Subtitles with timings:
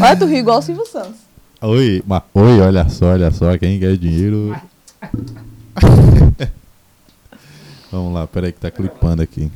[0.00, 1.16] Olha, tu ri igual o Silvio Santos.
[1.60, 4.54] Oi, ma, oi, olha só, olha só, quem quer dinheiro.
[7.90, 9.50] Vamos lá, peraí que tá clipando aqui.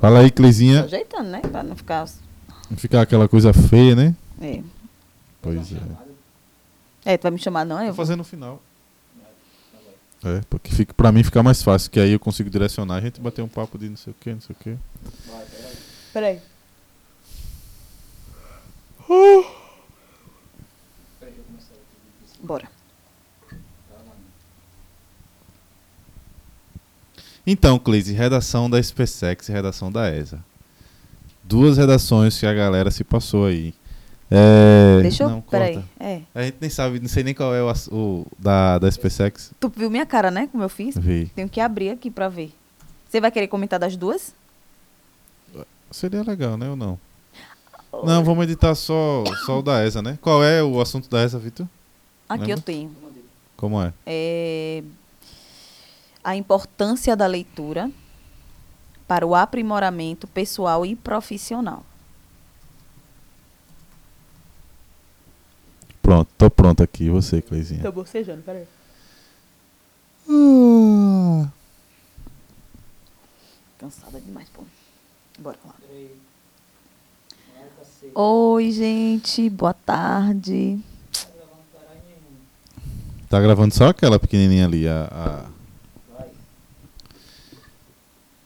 [0.00, 0.84] Fala aí, Tô Cleizinha.
[0.84, 1.40] ajeitando, né?
[1.40, 2.06] Pra não ficar.
[2.70, 4.14] Não ficar aquela coisa feia, né?
[4.40, 4.60] É.
[5.40, 5.76] Pois é.
[7.04, 7.78] É, tu vai me chamar, não?
[7.78, 8.04] Eu Vou vou.
[8.04, 8.60] fazer no final.
[10.24, 13.20] É, porque fica, pra mim fica mais fácil, que aí eu consigo direcionar a gente
[13.20, 14.76] bater um papo de não sei o que, não sei o que.
[16.12, 16.38] Peraí.
[22.42, 22.68] Bora.
[27.46, 30.44] Então, Cleise, redação da SpaceX e redação da ESA.
[31.42, 33.74] Duas redações que a galera se passou aí.
[34.30, 35.28] É, Deixa eu.
[35.28, 35.84] não, peraí.
[36.00, 36.22] É.
[36.34, 39.52] A gente nem sabe, não sei nem qual é o, o da, da SpaceX.
[39.60, 40.48] Tu viu minha cara, né?
[40.50, 40.96] Como eu fiz?
[40.96, 41.30] Vi.
[41.34, 42.54] Tenho que abrir aqui pra ver.
[43.08, 44.34] Você vai querer comentar das duas?
[45.90, 46.70] Seria legal, né?
[46.70, 46.98] Ou não?
[48.02, 50.18] Não, vamos editar só, só o da ESA, né?
[50.20, 51.66] Qual é o assunto da ESA, Vitor?
[52.28, 52.56] Aqui lembra?
[52.56, 52.96] eu tenho.
[53.56, 53.92] Como é?
[54.04, 54.82] É,
[56.24, 57.90] a importância da leitura
[59.06, 61.84] para o aprimoramento pessoal e profissional.
[66.02, 67.04] Pronto, tô pronto aqui.
[67.04, 67.82] E Você, Cleizinha.
[67.82, 68.66] Tô bocejando, peraí.
[70.28, 71.48] Ah,
[73.78, 74.64] Cansada demais, pô.
[75.38, 75.74] Bora lá.
[78.14, 79.48] Oi, gente.
[79.50, 80.78] Boa tarde.
[83.28, 85.08] Tá gravando só aquela pequenininha ali, a...
[85.10, 85.52] a-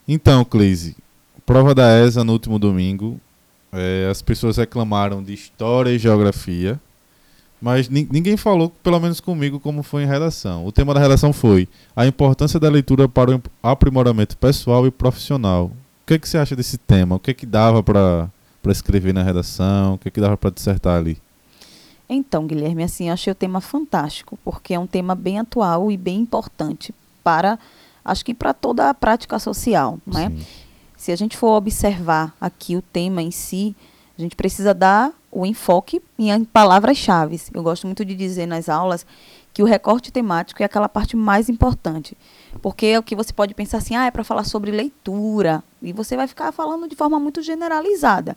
[0.08, 0.96] Então, Cleise,
[1.44, 3.20] prova da ESA no último domingo.
[3.72, 6.80] é, as pessoas reclamaram de história e geografia,
[7.60, 10.64] mas nin- ninguém falou, pelo menos comigo, como foi em redação.
[10.64, 15.66] O tema da redação foi a importância da leitura para o aprimoramento pessoal e profissional.
[15.66, 17.16] O que, que você acha desse tema?
[17.16, 18.30] O que, que dava para
[18.72, 19.94] escrever na redação?
[19.94, 21.18] O que, que dava para dissertar ali?
[22.08, 25.96] Então, Guilherme, assim, eu achei o tema fantástico, porque é um tema bem atual e
[25.96, 27.58] bem importante para,
[28.04, 30.30] acho que para toda a prática social, né?
[30.30, 30.46] Sim.
[30.96, 33.74] Se a gente for observar aqui o tema em si,
[34.16, 37.40] a gente precisa dar o enfoque em palavras-chave.
[37.52, 39.04] Eu gosto muito de dizer nas aulas
[39.56, 42.14] que o recorte temático é aquela parte mais importante.
[42.60, 45.64] Porque é o que você pode pensar assim, ah, é para falar sobre leitura.
[45.80, 48.36] E você vai ficar falando de forma muito generalizada.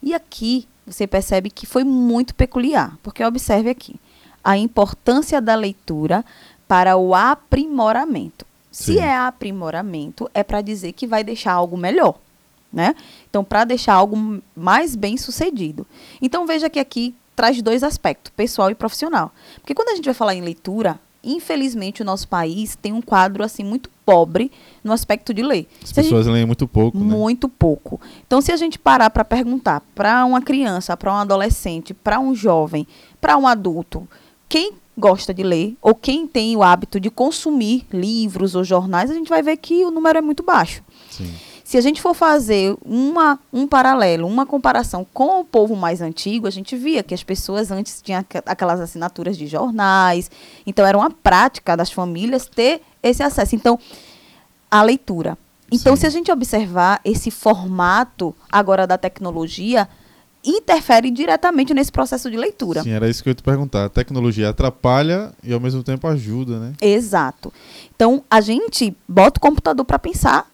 [0.00, 2.96] E aqui você percebe que foi muito peculiar.
[3.02, 3.96] Porque observe aqui
[4.44, 6.24] a importância da leitura
[6.68, 8.46] para o aprimoramento.
[8.70, 9.00] Se Sim.
[9.00, 12.20] é aprimoramento, é para dizer que vai deixar algo melhor,
[12.72, 12.94] né?
[13.28, 15.84] Então, para deixar algo mais bem sucedido.
[16.20, 19.32] Então, veja que aqui traz dois aspectos, pessoal e profissional.
[19.60, 23.42] Porque quando a gente vai falar em leitura, infelizmente o nosso país tem um quadro
[23.44, 24.50] assim muito pobre
[24.82, 25.68] no aspecto de ler.
[25.82, 27.04] As Se a gente- pessoas leem muito pouco, né?
[27.04, 28.00] muito pouco.
[28.26, 32.34] Então, se a gente parar para perguntar para uma criança, para um adolescente, para um
[32.34, 32.86] jovem,
[33.20, 34.06] para um adulto,
[34.48, 39.14] quem gosta de ler ou quem tem o hábito de consumir livros ou jornais, a
[39.14, 40.82] gente vai ver que o número é muito baixo.
[41.08, 41.32] Sim.
[41.72, 46.46] Se a gente for fazer uma, um paralelo, uma comparação com o povo mais antigo,
[46.46, 50.30] a gente via que as pessoas antes tinham aqu- aquelas assinaturas de jornais,
[50.66, 53.54] então era uma prática das famílias ter esse acesso.
[53.56, 53.78] Então,
[54.70, 55.38] a leitura.
[55.72, 56.00] Então, Sim.
[56.02, 59.88] se a gente observar esse formato agora da tecnologia,
[60.44, 62.82] interfere diretamente nesse processo de leitura.
[62.82, 63.86] Sim, era isso que eu ia te perguntar.
[63.86, 66.74] A tecnologia atrapalha e ao mesmo tempo ajuda, né?
[66.82, 67.50] Exato.
[67.96, 70.51] Então, a gente bota o computador para pensar.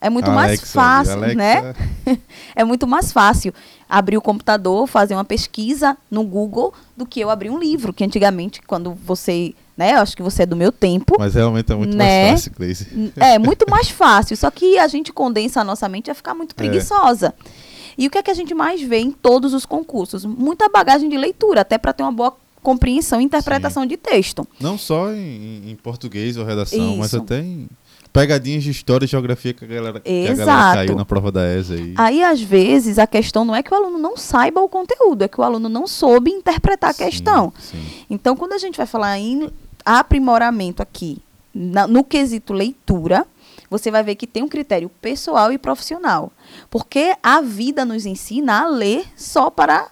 [0.00, 1.74] É muito mais Alexa, fácil, Alexa, né?
[2.54, 3.52] É muito mais fácil
[3.88, 8.04] abrir o computador, fazer uma pesquisa no Google do que eu abrir um livro, que
[8.04, 11.74] antigamente, quando você, né, eu acho que você é do meu tempo, Mas realmente é
[11.74, 12.28] muito Né?
[12.28, 13.12] mais fácil, Cleise.
[13.16, 16.54] é muito mais fácil, só que a gente condensa a nossa mente a ficar muito
[16.54, 17.34] preguiçosa.
[17.98, 20.24] E o que é que a gente mais vê em todos os concursos?
[20.24, 24.46] Muita bagagem de leitura, até para ter uma boa compreensão e interpretação de texto.
[24.60, 27.18] Não só em, em português ou redação, mas Isso.
[27.18, 27.68] até em
[28.20, 30.74] pegadinhas de história e geografia que a galera, que a galera Exato.
[30.74, 31.94] caiu na prova da ESA aí.
[31.96, 35.28] Aí, às vezes, a questão não é que o aluno não saiba o conteúdo, é
[35.28, 37.52] que o aluno não soube interpretar a Sim, questão.
[37.58, 37.84] Sim.
[38.08, 39.50] Então, quando a gente vai falar em
[39.84, 41.18] aprimoramento aqui,
[41.54, 43.26] na- no quesito leitura,
[43.70, 46.32] você vai ver que tem um critério pessoal e profissional.
[46.70, 49.88] Porque a vida nos ensina a ler só para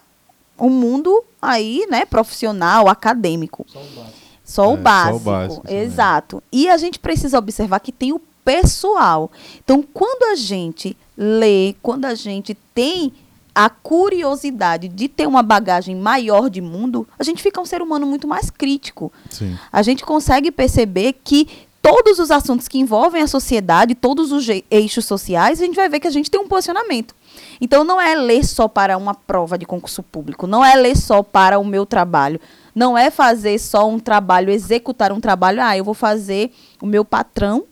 [0.57, 3.65] o mundo aí, né, profissional, acadêmico.
[3.67, 4.24] Só o básico.
[4.45, 5.19] Só É, o só o básico.
[5.19, 5.79] básico, mesmo.
[5.81, 6.43] Exato.
[6.51, 9.31] E a gente precisa observar que tem o pessoal.
[9.63, 13.11] Então, quando a gente lê, quando a gente tem
[13.53, 18.05] a curiosidade de ter uma bagagem maior de mundo, a gente fica um ser humano
[18.05, 19.11] muito mais crítico.
[19.29, 19.57] Sim.
[19.71, 21.47] A gente consegue perceber que
[21.81, 25.99] todos os assuntos que envolvem a sociedade, todos os eixos sociais, a gente vai ver
[25.99, 27.15] que a gente tem um posicionamento.
[27.61, 31.23] Então não é ler só para uma prova de concurso público, não é ler só
[31.23, 32.39] para o meu trabalho,
[32.75, 36.51] não é fazer só um trabalho, executar um trabalho, ah, eu vou fazer
[36.81, 37.63] o meu patrão,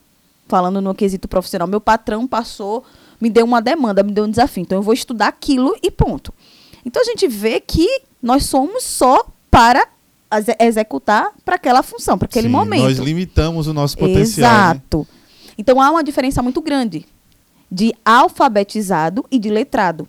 [0.47, 2.83] falando no quesito profissional, meu patrão passou,
[3.19, 6.33] me deu uma demanda, me deu um desafio, então eu vou estudar aquilo e ponto.
[6.85, 7.87] Então a gente vê que
[8.21, 9.85] nós somos só para
[10.33, 12.83] exe- executar para aquela função, para aquele Sim, momento.
[12.83, 14.49] Nós limitamos o nosso potencial.
[14.51, 14.57] né?
[14.71, 15.07] Exato.
[15.57, 17.05] Então há uma diferença muito grande
[17.71, 20.07] de alfabetizado e de letrado.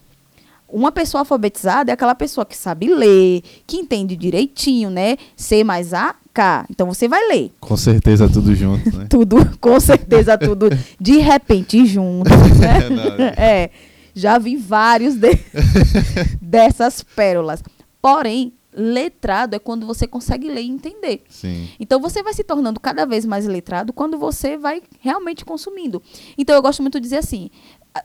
[0.75, 5.17] Uma pessoa alfabetizada é aquela pessoa que sabe ler, que entende direitinho, né?
[5.37, 6.67] C mais A, K.
[6.69, 7.53] Então você vai ler.
[7.61, 9.07] Com certeza tudo junto, né?
[9.09, 10.69] Tudo, com certeza, tudo
[11.01, 12.29] de repente junto.
[12.59, 12.89] Né?
[12.91, 13.71] Não, é,
[14.15, 15.39] já vi vários de-
[16.43, 17.63] dessas pérolas.
[18.03, 21.23] Porém, letrado é quando você consegue ler e entender.
[21.29, 21.69] Sim.
[21.79, 26.03] Então você vai se tornando cada vez mais letrado quando você vai realmente consumindo.
[26.37, 27.49] Então eu gosto muito de dizer assim,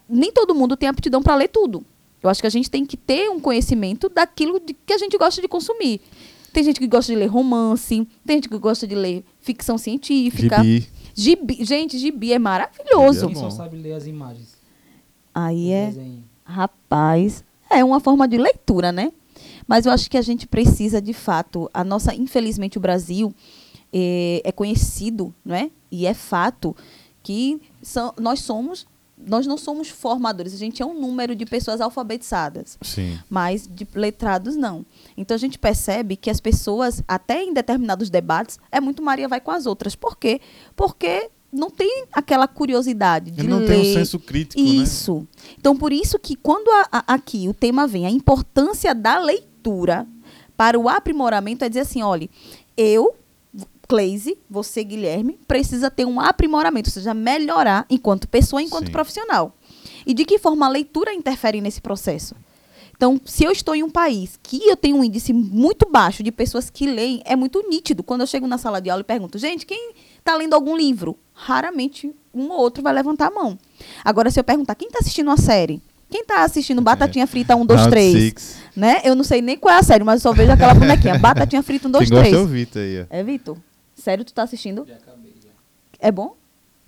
[0.07, 1.83] nem todo mundo tem aptidão para ler tudo.
[2.21, 5.17] Eu acho que a gente tem que ter um conhecimento daquilo de- que a gente
[5.17, 6.01] gosta de consumir.
[6.51, 10.63] Tem gente que gosta de ler romance, tem gente que gosta de ler ficção científica.
[10.63, 10.87] Gibi.
[11.15, 13.21] Gibi- gente, gibi é maravilhoso.
[13.21, 14.57] Gibi Quem só sabe ler as imagens.
[15.33, 15.91] Aí é,
[16.43, 19.11] rapaz, é uma forma de leitura, né?
[19.67, 23.33] Mas eu acho que a gente precisa, de fato, a nossa, infelizmente, o Brasil
[23.93, 25.69] eh, é, conhecido, não é?
[25.91, 26.75] E é fato
[27.21, 28.87] que são, nós somos,
[29.27, 33.19] nós não somos formadores, a gente é um número de pessoas alfabetizadas Sim.
[33.29, 34.85] mas de letrados não.
[35.17, 39.41] Então a gente percebe que as pessoas, até em determinados debates, é muito Maria vai
[39.41, 39.95] com as outras.
[39.95, 40.39] Por quê?
[40.75, 43.67] Porque não tem aquela curiosidade de Ele não ler.
[43.67, 44.67] tem um senso crítico, né?
[44.69, 45.27] Isso.
[45.57, 50.07] Então, por isso que quando a- a- aqui o tema vem, a importância da leitura
[50.55, 52.29] para o aprimoramento é dizer assim, olha,
[52.77, 53.15] eu,
[53.89, 58.91] Cleise, você, Guilherme, precisa ter um aprimoramento, ou seja, melhorar enquanto pessoa, enquanto Sim.
[58.91, 59.51] profissional.
[60.05, 62.35] E de que forma a leitura interfere nesse processo?
[62.95, 66.31] Então, se eu estou em um país que eu tenho um índice muito baixo de
[66.31, 68.03] pessoas que leem, é muito nítido.
[68.03, 71.17] Quando eu chego na sala de aula e pergunto, gente, quem está lendo algum livro?
[71.33, 73.57] Raramente um ou outro vai levantar a mão.
[74.05, 75.81] Agora, se eu perguntar, quem está assistindo uma série?
[76.11, 78.13] Quem está assistindo Batatinha Frita 1, 2, Round 3?
[78.13, 78.55] six.
[78.75, 79.01] Né?
[79.03, 81.17] Eu não sei nem qual é a série, mas eu só vejo aquela bonequinha.
[81.19, 82.35] Batatinha Frita 1, 2, Quem gosta 3.
[82.35, 83.05] é o Vitor aí, ó.
[83.09, 83.57] É, Vitor?
[83.99, 84.85] Sério, tu tá assistindo?
[84.87, 85.49] Já acabei, já.
[85.99, 86.35] É bom?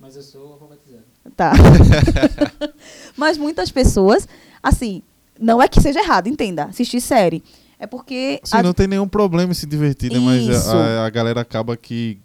[0.00, 1.04] Mas eu sou alfabetizado.
[1.36, 1.52] Tá.
[3.16, 4.26] Mas muitas pessoas,
[4.62, 5.02] assim,
[5.38, 7.42] não é que seja errado, entenda, assistir série.
[7.78, 8.40] É porque.
[8.44, 10.18] Sim, as- não tem nenhum problema em se divertir, né?
[10.18, 12.18] Mas a, a- a galera acaba que,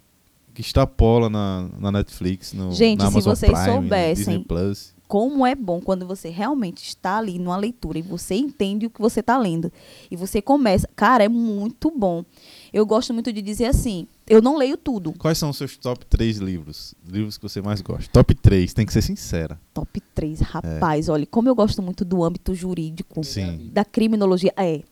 [0.54, 4.92] que extrapola na, na Netflix, no, Gente, na se Amazon vocês Prime, soubessem- Disney Plus.
[5.08, 9.00] como é bom quando você realmente está ali numa leitura e você entende o que
[9.00, 9.72] você está lendo.
[10.10, 10.88] E você começa.
[10.94, 12.24] Cara, é muito bom.
[12.72, 15.12] Eu gosto muito de dizer assim: eu não leio tudo.
[15.18, 16.94] Quais são os seus top 3 livros?
[17.06, 18.10] Livros que você mais gosta?
[18.12, 19.58] Top 3, tem que ser sincera.
[19.72, 23.70] Top 3, rapaz, olha, como eu gosto muito do âmbito jurídico, Sim.
[23.72, 24.52] da criminologia.
[24.56, 24.82] É.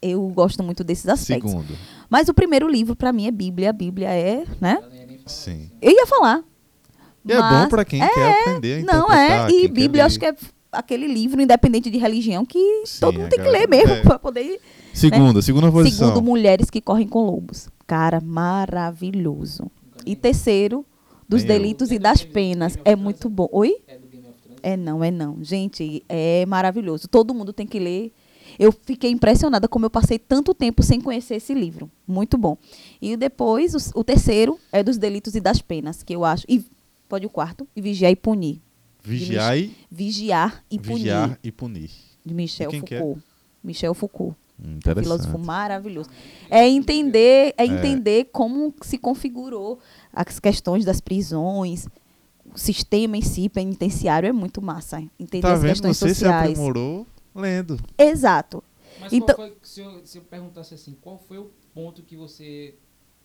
[0.00, 1.50] Eu gosto muito desses aspectos.
[1.50, 1.74] Segundo.
[2.08, 3.70] Mas o primeiro livro, para mim, é Bíblia.
[3.70, 4.76] A Bíblia é, né?
[4.76, 5.70] Falar Sim.
[5.80, 6.44] Eu ia falar.
[7.24, 9.50] E é bom pra quem quer aprender a Não é.
[9.50, 10.34] E Bíblia, eu acho que é
[10.70, 14.02] aquele livro, independente de religião, que Sim, todo mundo a tem que ler mesmo é.
[14.02, 14.60] para poder.
[14.92, 16.08] Segunda, segunda posição.
[16.08, 17.68] Segundo, Mulheres que Correm com Lobos.
[17.86, 19.70] Cara, maravilhoso.
[20.04, 20.84] E terceiro,
[21.28, 21.42] Dos.
[21.44, 22.78] Delitos É e do das Penas.
[22.84, 23.48] É muito bom.
[23.52, 23.76] Oi?
[23.88, 24.60] É do Game of Thrones.
[24.62, 25.42] É não, é não.
[25.42, 27.08] Gente, é maravilhoso.
[27.08, 28.12] Todo mundo tem que ler.
[28.58, 31.90] Eu fiquei impressionada como eu passei tanto tempo sem conhecer esse livro.
[32.06, 32.56] Muito bom.
[33.02, 36.44] E depois, os- o, terceiro é dos delitos e das penas, que eu acho.
[36.48, 36.64] E
[37.08, 37.66] pode o quarto?
[37.74, 38.60] E vigiar e punir.
[39.02, 40.96] Vigiar e, Vigiar e punir.
[40.98, 41.90] vigiar e punir.
[42.24, 42.98] De Michel que é?
[42.98, 43.22] Foucault.
[43.64, 44.36] Michel Foucault.
[44.58, 46.08] Um filósofo maravilhoso.
[46.48, 49.78] É entender, é entender como se configurou
[50.12, 51.86] as questões das prisões,
[52.52, 55.02] o sistema em si penitenciário é muito massa.
[55.20, 55.70] Entender Tá as vendo?
[55.72, 56.50] questões Você se sociais.
[56.52, 57.78] aprimorou lendo.
[57.98, 58.64] Exato.
[58.98, 62.16] Mas Então- qual foi, se eu, se eu perguntasse assim, qual foi o ponto que
[62.16, 62.74] você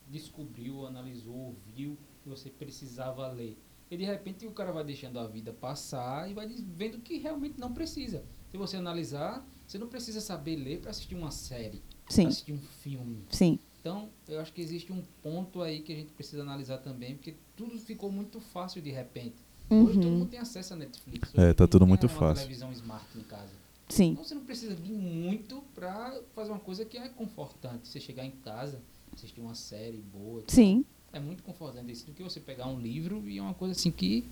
[0.09, 3.57] descobriu, analisou, viu que você precisava ler?
[3.89, 7.59] E de repente o cara vai deixando a vida passar e vai vendo que realmente
[7.59, 8.23] não precisa.
[8.51, 12.59] Se você analisar, você não precisa saber ler para assistir uma série, para assistir um
[12.83, 13.17] filme.
[13.29, 13.57] sim.
[13.79, 17.33] Então, eu acho que existe um ponto aí que a gente precisa analisar também, porque
[17.57, 19.33] tudo ficou muito fácil de repente.
[19.71, 20.19] Hoje todo Uhum.
[20.19, 21.29] mundo tem acesso à Netflix.
[21.33, 22.43] É, Hoje tá todo tudo muito fácil.
[22.43, 23.49] televisão smart em casa.
[23.89, 24.11] Sim.
[24.11, 27.87] Então você não precisa de muito pra fazer uma coisa que é confortante.
[27.87, 28.79] Você chegar em casa,
[29.15, 30.43] assistir uma série boa.
[30.47, 30.85] Sim.
[31.11, 33.89] É muito confortante isso do que você pegar um livro e é uma coisa assim
[33.89, 34.23] que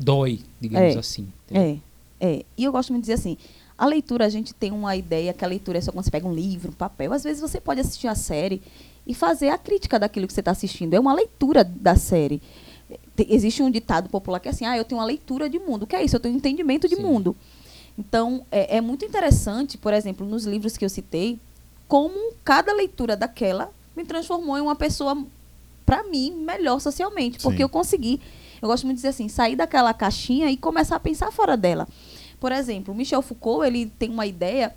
[0.00, 0.98] dói, digamos É.
[0.98, 1.32] assim.
[1.44, 1.62] entendeu?
[1.62, 1.80] É,
[2.20, 2.44] é.
[2.56, 3.36] E eu gosto muito de dizer assim,
[3.76, 6.26] a leitura, a gente tem uma ideia que a leitura é só quando você pega
[6.26, 7.12] um livro, um papel.
[7.12, 8.62] Às vezes você pode assistir a série
[9.06, 10.94] e fazer a crítica daquilo que você está assistindo.
[10.94, 12.40] É uma leitura da série.
[13.16, 15.82] te- existe um ditado popular que é assim, ah, eu tenho uma leitura de mundo.
[15.82, 16.14] O que é isso?
[16.16, 17.02] Eu tenho um entendimento de Sim.
[17.02, 17.36] mundo.
[17.98, 21.38] Então, é, é muito interessante, por exemplo, nos livros que eu citei,
[21.86, 25.24] como cada leitura daquela me transformou em uma pessoa,
[25.86, 27.38] para mim, melhor socialmente.
[27.40, 27.62] Porque Sim.
[27.62, 28.20] eu consegui,
[28.64, 31.86] eu gosto muito de dizer assim, sair daquela caixinha e começar a pensar fora dela.
[32.40, 34.74] Por exemplo, Michel Foucault, ele tem uma ideia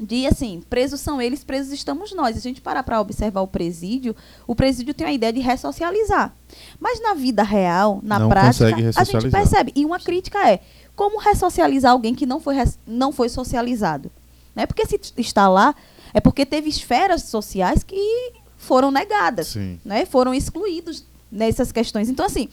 [0.00, 2.34] de assim, presos são eles, presos estamos nós.
[2.34, 6.34] Se a gente parar para observar o presídio, o presídio tem a ideia de ressocializar.
[6.80, 9.72] Mas na vida real, na Não prática, a gente percebe.
[9.76, 10.58] E uma crítica é,
[10.96, 14.10] como ressocializar alguém que não foi, não foi socializado?
[14.54, 14.66] Né?
[14.66, 15.74] Porque se está lá,
[16.12, 19.78] é porque teve esferas sociais que foram negadas Sim.
[19.84, 22.08] né, foram excluídos nessas questões.
[22.08, 22.48] Então, assim,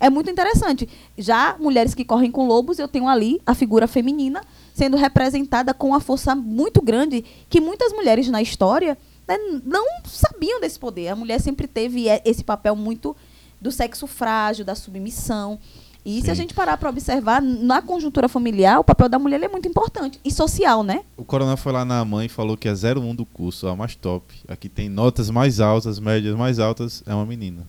[0.00, 0.88] é muito interessante.
[1.16, 4.40] Já mulheres que correm com lobos, eu tenho ali a figura feminina
[4.74, 8.96] sendo representada com uma força muito grande que muitas mulheres na história
[9.28, 11.08] né, não sabiam desse poder.
[11.08, 13.14] A mulher sempre teve e- esse papel muito
[13.60, 15.58] do sexo frágil, da submissão.
[16.02, 16.42] E se a Sim.
[16.42, 20.18] gente parar para observar, na conjuntura familiar, o papel da mulher é muito importante.
[20.24, 21.02] E social, né?
[21.14, 23.94] O coronel foi lá na mãe e falou que é 01 do curso, a mais
[23.96, 24.24] top.
[24.48, 27.66] Aqui tem notas mais altas, médias mais altas, é uma menina.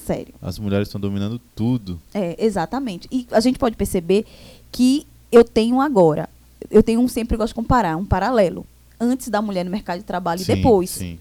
[0.00, 0.34] Sério.
[0.40, 2.00] As mulheres estão dominando tudo.
[2.12, 3.08] É, exatamente.
[3.10, 4.24] E a gente pode perceber
[4.70, 6.28] que eu tenho agora,
[6.70, 8.66] eu tenho um, sempre gosto de comparar, um paralelo.
[9.00, 10.90] Antes da mulher no mercado de trabalho Sim, e depois.
[10.90, 11.18] Sim.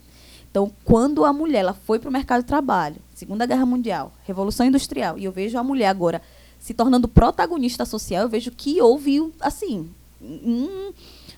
[0.50, 4.66] Então, quando a mulher ela foi para o mercado de trabalho, Segunda Guerra Mundial, Revolução
[4.66, 6.22] Industrial, e eu vejo a mulher agora
[6.60, 9.90] se tornando protagonista social, eu vejo que houve, assim,
[10.22, 10.94] um,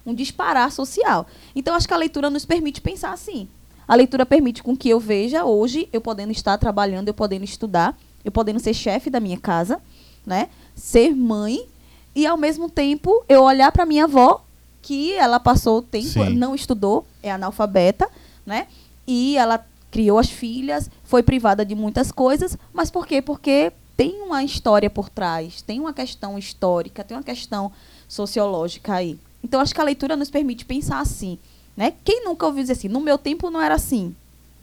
[0.05, 1.25] um disparar social.
[1.55, 3.47] Então, acho que a leitura nos permite pensar assim.
[3.87, 7.97] A leitura permite com que eu veja hoje, eu podendo estar trabalhando, eu podendo estudar,
[8.23, 9.79] eu podendo ser chefe da minha casa,
[10.25, 10.49] né?
[10.75, 11.67] Ser mãe
[12.15, 14.43] e ao mesmo tempo eu olhar para minha avó
[14.81, 16.35] que ela passou o tempo, Sim.
[16.35, 18.07] não estudou, é analfabeta,
[18.45, 18.67] né?
[19.07, 23.21] E ela criou as filhas, foi privada de muitas coisas, mas por quê?
[23.21, 27.71] Porque tem uma história por trás, tem uma questão histórica, tem uma questão
[28.07, 29.17] sociológica aí.
[29.43, 31.39] Então acho que a leitura nos permite pensar assim,
[31.75, 31.93] né?
[32.03, 34.15] Quem nunca ouviu dizer assim, no meu tempo não era assim,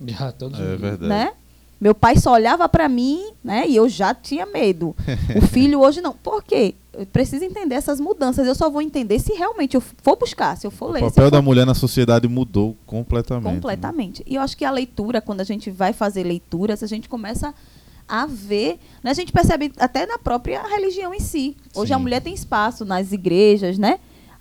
[0.06, 1.06] Já todos É verdade.
[1.06, 1.32] né?
[1.80, 3.64] Meu pai só olhava para mim, né?
[3.66, 4.94] E eu já tinha medo.
[5.36, 6.12] O filho hoje não.
[6.12, 6.76] Por quê?
[6.92, 8.46] Eu preciso entender essas mudanças.
[8.46, 11.02] Eu só vou entender se realmente eu for buscar, se eu for O ler.
[11.02, 13.44] eu papel for da mulher na sociedade mudou completamente.
[13.46, 13.54] né?
[13.54, 14.22] Completamente.
[14.28, 17.52] E eu acho que a leitura, quando a gente vai fazer leituras, a gente começa
[18.08, 19.10] a ver, né?
[19.10, 21.56] a gente percebe até na própria religião em si.
[21.74, 21.94] Hoje Sim.
[21.94, 23.98] a mulher tem espaço nas igrejas, né?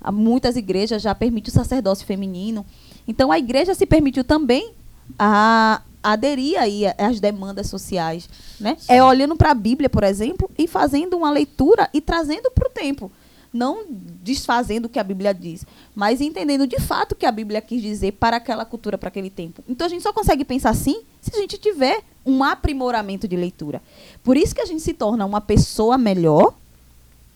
[0.09, 2.65] Muitas igrejas já permitem o sacerdócio feminino.
[3.07, 4.73] Então a igreja se permitiu também
[5.19, 8.27] a aderir aí às demandas sociais,
[8.59, 8.75] né?
[8.79, 8.93] Sim.
[8.93, 12.71] É olhando para a Bíblia, por exemplo, e fazendo uma leitura e trazendo para o
[12.71, 13.11] tempo.
[13.53, 17.59] Não desfazendo o que a Bíblia diz, mas entendendo de fato o que a Bíblia
[17.59, 19.61] quis dizer para aquela cultura, para aquele tempo.
[19.67, 23.81] Então a gente só consegue pensar assim se a gente tiver um aprimoramento de leitura.
[24.23, 26.53] Por isso que a gente se torna uma pessoa melhor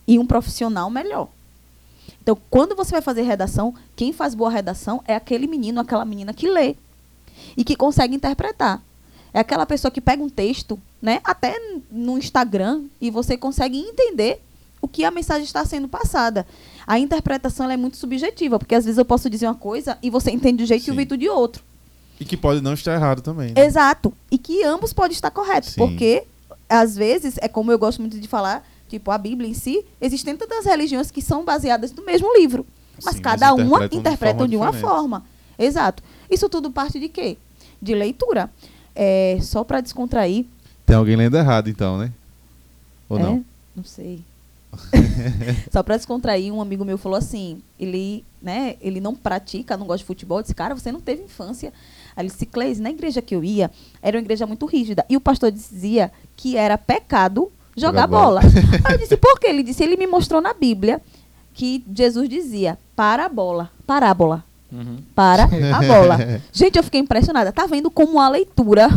[0.08, 1.28] e um profissional melhor.
[2.26, 6.34] Então, quando você vai fazer redação, quem faz boa redação é aquele menino, aquela menina
[6.34, 6.76] que lê
[7.56, 8.82] e que consegue interpretar.
[9.32, 11.56] É aquela pessoa que pega um texto, né, até
[11.92, 14.42] no Instagram, e você consegue entender
[14.82, 16.48] o que a mensagem está sendo passada.
[16.88, 20.32] A interpretação é muito subjetiva, porque às vezes eu posso dizer uma coisa e você
[20.32, 20.98] entende de um jeito e o Sim.
[20.98, 21.64] Vitor de outro.
[22.20, 23.54] E que pode não estar errado também.
[23.54, 23.64] né?
[23.64, 24.12] Exato.
[24.32, 25.74] E que ambos podem estar corretos.
[25.74, 25.80] Sim.
[25.80, 26.24] Porque,
[26.68, 30.36] às vezes, é como eu gosto muito de falar, tipo, a Bíblia em si, existem
[30.36, 32.66] tantas religiões que são baseadas no mesmo livro.
[33.04, 34.82] Mas Sim, cada mas uma interpreta de uma diferente.
[34.82, 35.26] forma.
[35.58, 36.04] Exato.
[36.30, 37.38] Isso tudo parte de quê?
[37.82, 38.50] De leitura.
[38.96, 40.46] É, só para descontrair.
[40.86, 42.12] Tem alguém lendo errado, então, né?
[43.10, 43.24] Ou é?
[43.24, 43.46] não?
[43.76, 44.24] Não sei.
[45.72, 50.00] Só para descontrair, um amigo meu falou assim, ele, né, ele não pratica, não gosta
[50.00, 51.72] de futebol, eu disse, cara, você não teve infância.
[52.16, 55.06] Aí ele disse, Cleise, na igreja que eu ia, era uma igreja muito rígida.
[55.10, 58.42] E o pastor dizia que era pecado jogar Jogar bola.
[58.42, 58.54] bola.
[58.86, 59.48] Aí eu disse, por quê?
[59.48, 61.02] Ele disse, ele me mostrou na Bíblia
[61.54, 64.98] que Jesus dizia, para a bola, parábola, Uhum.
[65.16, 65.48] para a
[65.86, 66.42] bola.
[66.52, 67.52] Gente, eu fiquei impressionada.
[67.54, 68.90] Tá vendo como a leitura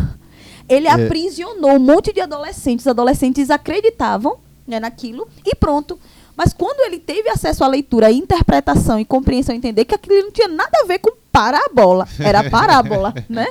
[0.68, 0.90] ele É.
[0.90, 2.84] aprisionou um monte de adolescentes.
[2.86, 5.98] Os adolescentes acreditavam né, naquilo e pronto.
[6.36, 10.48] Mas quando ele teve acesso à leitura, interpretação e compreensão, entender que aquilo não tinha
[10.48, 13.46] nada a ver com parábola, era parábola, né?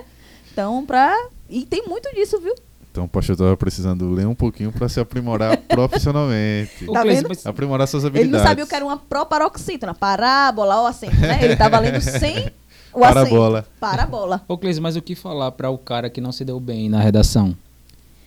[0.51, 1.15] Então, pra
[1.50, 2.53] e tem muito disso, viu?
[2.98, 6.88] Então o pastor estava precisando ler um pouquinho para se aprimorar profissionalmente.
[6.92, 7.30] Tá vendo?
[7.46, 8.42] Aprimorar suas Ele habilidades.
[8.42, 11.44] não sabia o que era uma proparoxítona, parábola ou acento, né?
[11.44, 12.48] Ele estava lendo sem
[12.92, 13.60] o Parabola.
[13.60, 13.72] acento.
[13.80, 14.42] Parabola.
[14.48, 17.00] Ô, Cleise, mas o que falar para o cara que não se deu bem na
[17.00, 17.56] redação?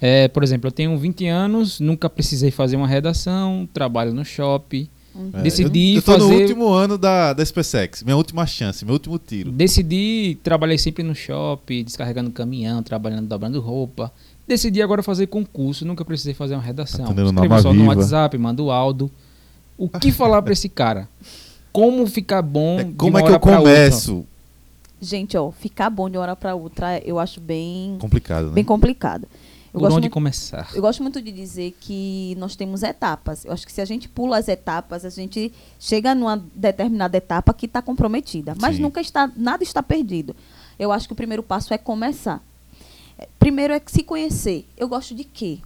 [0.01, 4.89] É, por exemplo, eu tenho 20 anos, nunca precisei fazer uma redação, trabalho no shopping,
[5.35, 8.83] É, decidi eu, eu tô no fazer- último ano da, da SpaceX, minha última chance,
[8.85, 9.51] meu último tiro.
[9.51, 14.11] decidi, trabalhei sempre no shopping, descarregando caminhão, trabalhando, dobrando roupa.
[14.51, 17.05] Decidi agora fazer concurso, nunca precisei fazer uma redação.
[17.07, 17.95] Atendendo Escrevo só no Viva.
[17.95, 19.11] WhatsApp, mando o áudio.
[19.79, 21.09] O que falar pra esse cara?
[21.73, 24.27] Como ficar bom É, de como uma é que eu começo?
[25.01, 28.53] Gente, ó, ficar bom de uma hora para outra, eu acho bem, Complicado, né?
[28.53, 29.27] bem complicado.
[29.73, 30.69] Eu Por gosto, onde muito, começar?
[30.75, 33.45] eu gosto muito de dizer que nós temos etapas.
[33.45, 37.55] Eu acho que se a gente pula as etapas, a gente chega numa determinada etapa
[37.55, 38.55] que está comprometida.
[38.61, 38.83] Mas Sim.
[38.83, 40.35] nunca está, nada está perdido.
[40.77, 42.43] Eu acho que o primeiro passo é começar.
[43.21, 44.67] É, Primeiro é se conhecer.
[44.77, 45.59] Eu gosto de quê?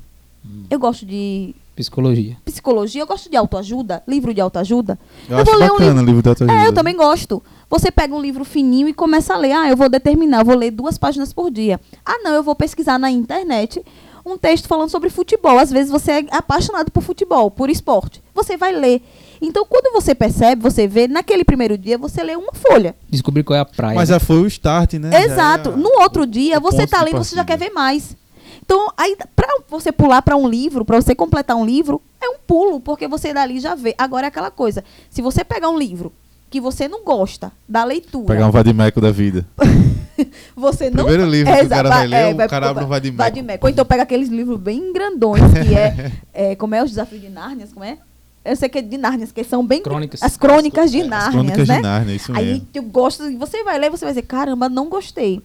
[0.44, 0.64] Hum.
[0.68, 2.37] Eu gosto de Psicologia.
[2.44, 4.99] psicologia, eu gosto de autoajuda, livro de autoajuda.
[5.28, 6.61] Eu, Eu acho vou ler um bacana o livro da autoajuda.
[6.61, 7.42] É, eu também gosto.
[7.70, 9.52] Você pega um livro fininho e começa a ler.
[9.52, 11.80] Ah, eu vou determinar, eu vou ler duas páginas por dia.
[12.04, 13.82] Ah, não, eu vou pesquisar na internet
[14.25, 15.58] um texto falando sobre futebol.
[15.58, 18.23] Às vezes você é apaixonado por futebol, por esporte.
[18.34, 19.02] Você vai ler.
[19.46, 22.94] Então, quando você percebe, você vê, naquele primeiro dia, você lê uma folha.
[23.10, 23.94] Descobrir qual é a praia.
[23.94, 25.24] Mas já foi o start, né?
[25.24, 25.70] Exato.
[25.70, 28.16] É a- No outro dia, o você tá lendo, você já quer ver mais.
[28.64, 32.36] Então, aí, pra você pular para um livro, para você completar um livro, é um
[32.46, 33.94] pulo, porque você dali já vê.
[33.98, 34.82] Agora é aquela coisa.
[35.10, 36.12] Se você pegar um livro
[36.48, 39.44] que você não gosta da leitura, Pegar um vadimeco da vida.
[40.56, 43.22] você não Primeiro livro que o cara vai ler, o cara abre um vadimeco.
[43.22, 43.66] Vadimeco.
[43.66, 47.28] Ou então pega aqueles livros bem grandões, que é, é, como é os desafios de
[47.28, 47.98] Nárnia, como é?
[48.44, 50.22] Eu sei que é de Nárnia, que são bem Crônicas.
[50.22, 51.76] as crônicas de As Nárnia, crônicas né?
[51.76, 52.68] de Nárnia, isso Aí mesmo.
[52.74, 55.40] eu gosto, e você vai ler, você vai dizer, caramba, não gostei.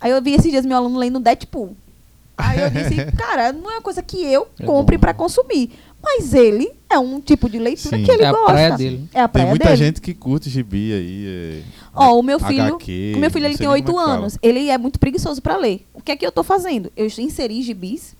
[0.00, 1.76] Aí eu vi esses dias meu aluno lendo Deadpool.
[2.38, 5.70] Aí eu disse, cara, não é uma coisa que eu É compre para consumir.
[6.02, 8.04] Mas ele é um tipo de leitura Sim.
[8.04, 8.46] que ele É a gosta.
[8.52, 9.08] praia dele.
[9.12, 9.76] É a Tem praia muita dele.
[9.76, 11.26] gente que curte gibi aí.
[11.26, 11.62] É,
[11.94, 14.12] Ó, o meu filho, HQ, o meu filho ele tem oito é fala.
[14.12, 14.38] anos.
[14.40, 15.84] Ele é muito preguiçoso para ler.
[15.94, 16.92] O que é que eu tô fazendo?
[16.96, 18.14] Eu inseri gibis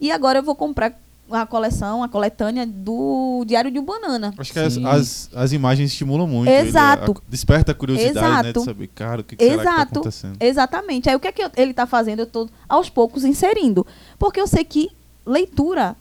[0.00, 0.92] e agora eu vou comprar
[1.30, 4.32] a coleção, a coletânea do Diário de um Banana.
[4.36, 6.48] Acho que as, as, as imagens estimulam muito.
[6.50, 7.12] Exato.
[7.12, 8.40] Ele, a- desperta a curiosidade, né?
[8.50, 8.58] Exato.
[8.60, 9.92] De saber, cara, o que, que será que tá Exato.
[9.98, 10.36] acontecendo?
[10.38, 11.08] Exatamente.
[11.08, 12.20] Aí o que é que eu- ele tá fazendo?
[12.20, 13.86] Eu tô aos poucos inserindo,
[14.18, 14.90] porque eu sei que
[15.26, 15.96] leitura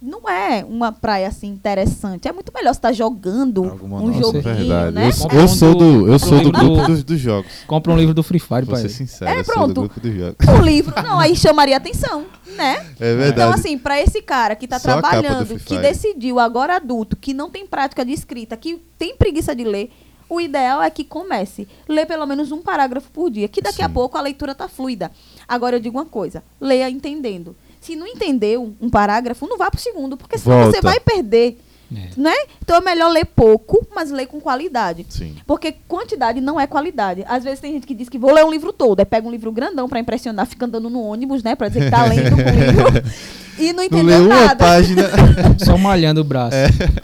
[0.00, 2.28] não é uma praia assim interessante.
[2.28, 4.94] É muito melhor você estar jogando Alguma um nossa, joguinho, verdade.
[4.94, 5.10] né?
[5.32, 7.50] Eu, eu sou do- eu sou um do livro grupo do- dos, dos jogos.
[7.66, 8.82] Compra um livro do Free Fire, pai.
[8.82, 9.72] ser sincero, É, eu sou pronto.
[9.74, 10.36] do grupo dos jogos.
[10.48, 12.86] Um livro, não, aí chamaria atenção, né?
[13.00, 13.30] É verdade.
[13.32, 17.50] Então, assim, para esse cara que está a trabalhando, que decidiu agora adulto, que não
[17.50, 19.90] tem prática de escrita, que tem preguiça de ler,
[20.28, 21.66] o ideal é que comece.
[21.88, 23.94] Lê pelo menos um parágrafo por dia, que daqui a Sim.
[23.94, 25.10] pouco a leitura tá fluida.
[25.48, 27.56] Agora eu digo uma coisa, leia entendendo.
[27.86, 30.72] Se não entendeu um parágrafo, não vá pro segundo, porque senão Volta.
[30.72, 31.56] você vai perder,
[31.94, 32.08] É.
[32.16, 32.34] né?
[32.62, 35.06] Então é melhor ler pouco, mas ler com qualidade.
[35.08, 35.36] Sim.
[35.46, 37.24] Porque quantidade não é qualidade.
[37.28, 39.30] Às vezes tem gente que diz que vou ler um livro todo, aí pega um
[39.30, 42.38] livro grandão pra impressionar, fica andando no ônibus, né, Pra dizer que tá lendo um
[42.38, 43.02] livro
[43.56, 44.56] e não Não entendeu leu uma nada.
[44.56, 45.02] página.
[45.64, 46.56] Só malhando o braço.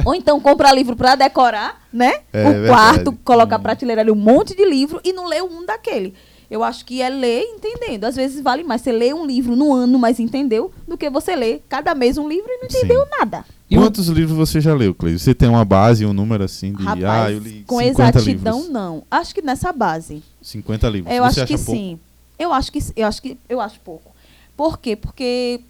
[0.04, 2.12] Ou então compra livro pra decorar, né?
[2.32, 2.66] É o verdade.
[2.68, 3.62] quarto, coloca a Hum.
[3.62, 6.12] prateleira ali um monte de livro e não lê um daquele.
[6.52, 8.04] Eu acho que é ler entendendo.
[8.04, 11.34] Às vezes vale mais você lê um livro no ano, mas entendeu, do que você
[11.34, 12.76] lê cada mês um livro e não Sim.
[12.78, 13.44] entendeu nada.
[13.70, 15.18] E o- Quantos livros você já leu, Cleide?
[15.18, 16.82] Você tem uma base, um número assim de.
[16.84, 18.72] Rapaz, ah, eu li com 50 exatidão livros.
[18.72, 19.02] não.
[19.10, 20.22] Acho que nessa base.
[20.42, 21.14] 50 livros.
[21.14, 21.72] Eu você acho que pouco?
[21.72, 21.98] sim.
[22.38, 24.12] Eu acho que eu acho que eu acho pouco.
[24.54, 24.94] Por quê?
[24.94, 25.60] Porque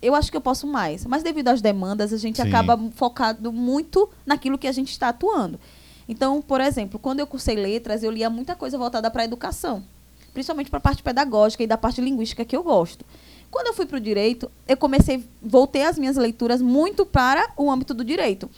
[0.00, 2.48] eu acho que eu posso mais, mas devido às demandas a gente Sim.
[2.48, 5.60] acaba focado muito naquilo que a gente está atuando.
[6.08, 9.82] Então, por exemplo, quando eu cursei letras, eu lia muita coisa voltada para a educação,
[10.32, 13.04] principalmente para a parte pedagógica e da parte linguística que eu gosto.
[13.50, 17.70] Quando eu fui para o direito, eu comecei, voltei as minhas leituras muito para o
[17.70, 18.48] âmbito do direito.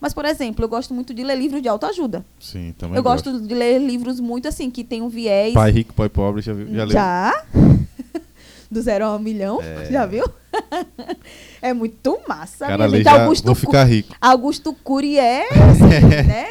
[0.00, 2.24] Mas, por exemplo, eu gosto muito de ler livros de autoajuda.
[2.40, 2.96] Sim, também.
[2.96, 5.52] Eu gosto de ler livros muito assim, que tem um viés.
[5.52, 6.92] Pai rico, pai pobre, já, viu, já leu?
[6.92, 7.44] Já.
[8.70, 9.60] Do zero a um milhão.
[9.60, 9.90] É.
[9.90, 10.24] Já viu?
[11.60, 12.66] é muito massa.
[12.66, 13.02] Cara gente.
[13.02, 14.14] já, Augusto, vou ficar rico.
[14.20, 16.46] Augusto Cury é, assim, né?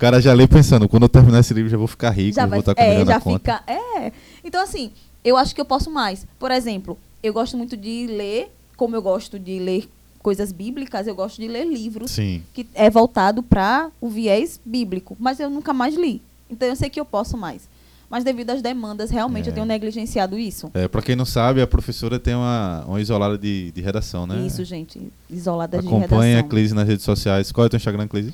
[0.00, 2.46] O cara já lê pensando, quando eu terminar esse livro já vou ficar rico, Já
[2.46, 3.58] vai, vou estar com é, já na conta.
[3.58, 3.62] fica.
[3.70, 4.10] É.
[4.42, 6.26] Então, assim, eu acho que eu posso mais.
[6.38, 9.86] Por exemplo, eu gosto muito de ler, como eu gosto de ler
[10.22, 12.42] coisas bíblicas, eu gosto de ler livros Sim.
[12.54, 15.14] que é voltado para o viés bíblico.
[15.20, 16.22] Mas eu nunca mais li.
[16.50, 17.68] Então eu sei que eu posso mais.
[18.08, 19.50] Mas devido às demandas, realmente É.
[19.50, 20.70] eu tenho negligenciado isso.
[20.72, 24.46] É, pra quem não sabe, a professora tem uma, uma isolada de, de redação, né?
[24.46, 24.98] Isso, gente.
[25.28, 26.48] Isolada de Acompanha a redação.
[26.48, 27.52] Cleise nas redes sociais.
[27.52, 28.32] Qual é o teu Instagram, Cleise?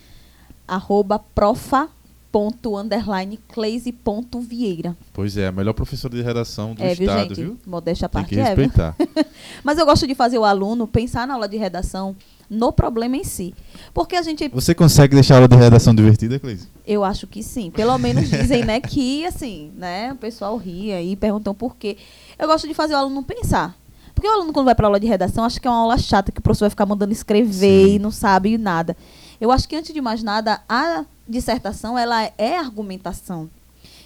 [0.67, 1.89] Arroba profa
[2.31, 4.95] ponto underline cleise ponto vieira.
[5.13, 7.41] Pois é, a melhor professora de redação do é, viu, estado, gente?
[7.41, 7.59] viu?
[7.67, 8.95] Modéstia à Tem parte que é, respeitar.
[9.65, 12.15] Mas eu gosto de fazer o aluno pensar na aula de redação
[12.51, 13.55] no problema em si.
[13.95, 16.69] Porque a gente, Você consegue deixar a aula de redação divertida, Cleise?
[16.87, 17.71] eu acho que sim.
[17.71, 21.97] Pelo menos dizem, né, que assim, né, o pessoal ria e perguntam por quê.
[22.39, 23.75] Eu gosto de fazer o aluno pensar.
[24.15, 26.33] Porque o aluno, quando vai para aula de redação, acha que é uma aula chata,
[26.33, 27.95] que o professor vai ficar mandando escrever Sim.
[27.95, 28.97] e não sabe nada.
[29.41, 33.51] Eu acho que, antes de mais nada, a dissertação, ela é argumentação.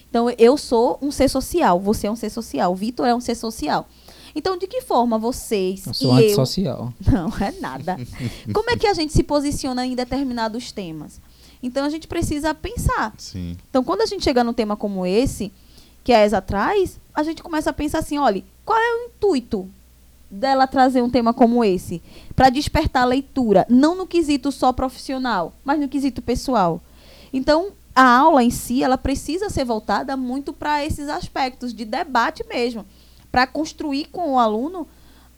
[0.09, 3.21] Então, eu sou um ser social, você é um ser social, o Vitor é um
[3.21, 3.87] ser social.
[4.35, 6.95] Então, de que forma vocês Eu sou e eu antissocial.
[7.11, 7.99] não, é nada.
[8.53, 11.21] Como é que a gente se posiciona em determinados temas?
[11.63, 13.13] Então a gente precisa pensar.
[13.19, 13.57] Sim.
[13.69, 15.53] Então quando a gente chega num tema como esse,
[16.03, 19.69] que a ESA traz, a gente começa a pensar assim, olha, qual é o intuito
[20.31, 22.03] dela trazer um tema como esse?
[22.37, 26.81] Para despertar a leitura, não no quesito só profissional, mas no quesito pessoal.
[27.33, 32.45] Então, a aula em si, ela precisa ser voltada muito para esses aspectos de debate
[32.49, 32.87] mesmo,
[33.31, 34.87] para construir com o aluno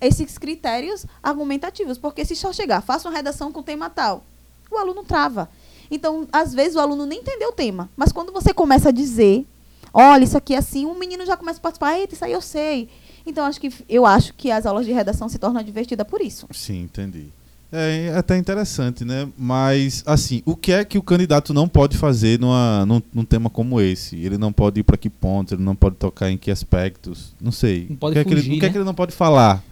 [0.00, 4.24] esses critérios argumentativos, porque se só chegar, faça uma redação com tema tal,
[4.70, 5.48] o aluno trava.
[5.90, 9.46] Então, às vezes o aluno nem entendeu o tema, mas quando você começa a dizer,
[9.92, 12.40] olha, isso aqui é assim, o menino já começa a participar, eita, isso aí eu
[12.40, 12.88] sei.
[13.26, 16.46] Então, acho que eu acho que as aulas de redação se tornam divertidas por isso.
[16.52, 17.26] Sim, entendi.
[17.74, 19.26] É é até interessante, né?
[19.38, 23.48] Mas, assim, o que é que o candidato não pode fazer numa, num, num tema
[23.48, 24.16] como esse?
[24.16, 25.54] Ele não pode ir para que ponto?
[25.54, 27.34] Ele não pode tocar em que aspectos?
[27.40, 27.86] Não sei.
[27.88, 28.72] Não pode o que, é que ele, fugir, o que é né?
[28.72, 29.62] que ele não pode falar?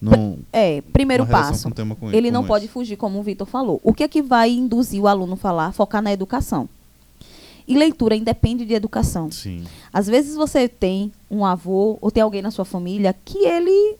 [0.00, 1.64] Num, É, primeiro passo.
[1.64, 2.72] com um tema com Ele não como pode esse?
[2.72, 3.80] fugir, como o Vitor falou.
[3.82, 5.72] O que é que vai induzir o aluno a falar?
[5.72, 6.68] Focar na educação.
[7.68, 9.30] E leitura independe de educação.
[9.30, 13.96] Sim, Às vezes você tem um avô ou tem alguém na sua família que ele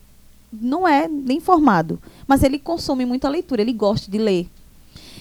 [0.51, 4.49] não é nem formado, mas ele consome muita leitura, ele gosta de ler.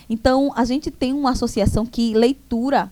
[0.09, 2.89] Então, a gente tem uma associação que leitura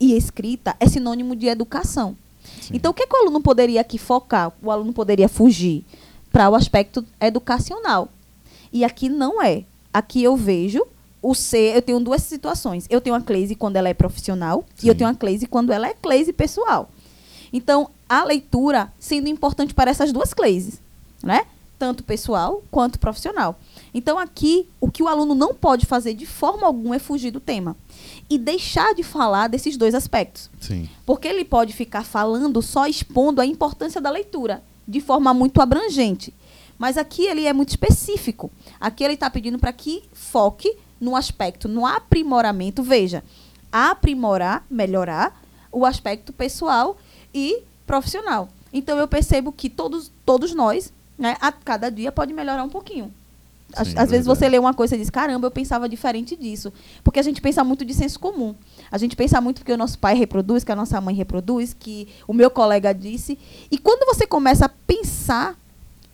[0.00, 2.16] e escrita é sinônimo de educação.
[2.62, 2.74] sim.
[2.74, 4.50] Então, o que, que o aluno poderia aqui focar?
[4.62, 5.84] O aluno poderia fugir
[6.32, 8.08] para o aspecto educacional.
[8.72, 9.64] E aqui não é.
[9.92, 10.82] Aqui eu vejo
[11.22, 11.74] o ser.
[11.74, 12.86] Eu tenho duas situações.
[12.90, 14.98] Eu tenho a Cleise quando ela é profissional e eu Sim.
[14.98, 16.90] tenho a Cleise quando ela é Cleise pessoal.
[17.52, 20.80] Então, a leitura sendo importante para essas duas Cleises,
[21.22, 21.46] né?
[21.78, 23.58] Tanto pessoal quanto profissional.
[23.92, 27.40] Então, aqui, o que o aluno não pode fazer de forma alguma é fugir do
[27.40, 27.76] tema.
[28.28, 30.50] E deixar de falar desses dois aspectos.
[30.60, 35.60] Sim, Porque ele pode ficar falando só expondo a importância da leitura, de forma muito
[35.60, 36.32] abrangente.
[36.78, 38.50] Mas aqui ele é muito específico.
[38.80, 42.82] Aqui ele está pedindo para que foque no aspecto, no aprimoramento.
[42.82, 43.22] Veja,
[43.70, 46.96] aprimorar, melhorar o aspecto pessoal
[47.34, 48.48] e profissional.
[48.72, 53.12] Então eu percebo que todos, todos nós, né, a cada dia pode melhorar um pouquinho.
[53.74, 54.52] Às, Sim, às é vezes você verdade.
[54.52, 56.72] lê uma coisa e diz, caramba, eu pensava diferente disso.
[57.02, 58.54] Porque a gente pensa muito de senso comum.
[58.90, 62.08] A gente pensa muito que o nosso pai reproduz, que a nossa mãe reproduz, que
[62.28, 63.38] o meu colega disse.
[63.70, 65.58] E quando você começa a pensar,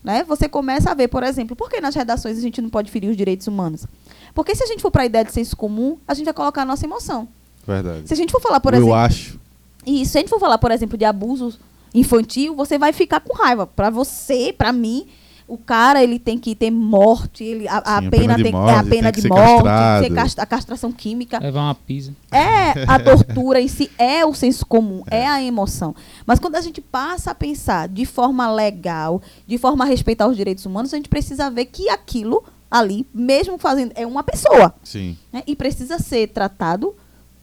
[0.03, 2.90] né, você começa a ver, por exemplo, por que nas redações a gente não pode
[2.90, 3.87] ferir os direitos humanos?
[4.35, 6.62] Porque se a gente for para a ideia de senso comum, a gente vai colocar
[6.62, 7.29] a nossa emoção.
[7.66, 8.07] verdade.
[8.09, 8.95] Se a gente for falar, por eu exemplo.
[8.95, 9.40] acho.
[9.87, 11.59] E se a gente for falar, por exemplo, de abuso
[11.95, 13.66] infantil, você vai ficar com raiva.
[13.66, 15.07] Pra você, pra mim,
[15.47, 18.75] o cara ele tem que ter morte, ele, a, Sim, a pena, tem, morte, é
[18.79, 20.05] a tem pena que de ser morte, tem que castrado.
[20.07, 21.38] ser cast- a castração química.
[21.40, 22.12] Levar uma pizza.
[22.31, 25.27] É a tortura em si, é o senso comum, é.
[25.27, 25.95] a emoção.
[26.25, 30.37] Mas quando a gente passa a pensar de forma legal, de forma a respeitar os
[30.37, 32.42] direitos humanos, a gente precisa ver que aquilo
[32.73, 36.97] ali, mesmo fazendo, é uma pessoa Sim, né, e precisa ser tratado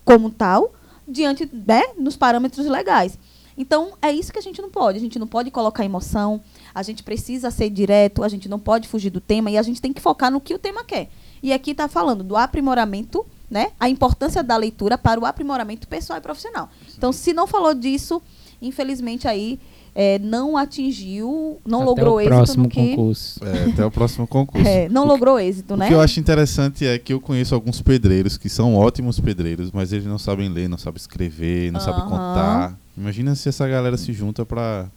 [0.04, 0.74] como tal
[1.08, 3.18] diante, né, nos parâmetros legais.
[3.56, 4.98] Então, é isso que a gente não pode.
[4.98, 6.42] A gente não pode colocar emoção,
[6.74, 9.82] a gente precisa ser direto, a gente não pode fugir do tema e a gente
[9.82, 11.10] tem que focar no que o tema quer.
[11.44, 16.18] E aqui está falando do aprimoramento, né, a importância da leitura para o aprimoramento pessoal
[16.18, 16.70] e profissional.
[16.98, 18.20] Então, se não falou disso,
[18.62, 19.60] infelizmente aí
[19.96, 22.90] é, não atingiu, não Até logrou o êxito próximo que...
[22.96, 23.40] concurso.
[23.46, 24.68] é, até o próximo concurso.
[24.68, 25.88] É, não O que- logrou êxito, O né?
[25.88, 29.92] que eu acho interessante é que eu conheço alguns pedreiros que são ótimos pedreiros, mas
[29.94, 32.78] eles não sabem ler, não sabem escrever, não sabem contar.
[32.98, 34.88] Imagina se essa galera se junta pra,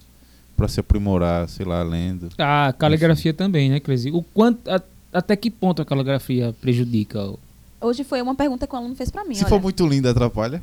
[0.57, 2.28] pra se aprimorar, sei lá, lendo.
[2.38, 4.11] A caligrafia também, né, Clesi?
[4.11, 7.22] O quanto, a- até que ponto a caligrafia prejudica?
[7.24, 7.38] o-
[7.81, 9.35] Hoje foi uma pergunta que o aluno fez para mim.
[9.35, 9.48] se olha.
[9.48, 10.62] for muito linda, atrapalha?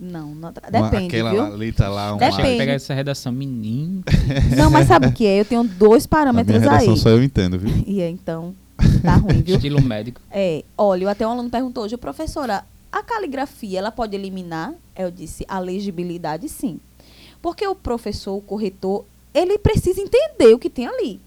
[0.00, 1.56] Não, não depende, aquela viu?
[1.56, 2.18] letra lá, uma...
[2.18, 2.56] Depende.
[2.56, 4.04] Pegar essa redação, menino.
[4.56, 5.40] Não, mas sabe o que é?
[5.40, 6.98] Eu tenho dois A minha parâmetros redação aí.
[6.98, 7.70] só eu entendo, viu?
[7.84, 8.54] E é, então,
[9.02, 9.56] tá ruim, viu?
[9.56, 10.20] Estilo médico.
[10.30, 14.72] É, olha, até um aluno perguntou hoje, professora, a caligrafia, ela pode eliminar?
[14.96, 16.78] Eu disse, a legibilidade, sim.
[17.42, 21.20] Porque o professor, o corretor, ele precisa entender o que tem ali.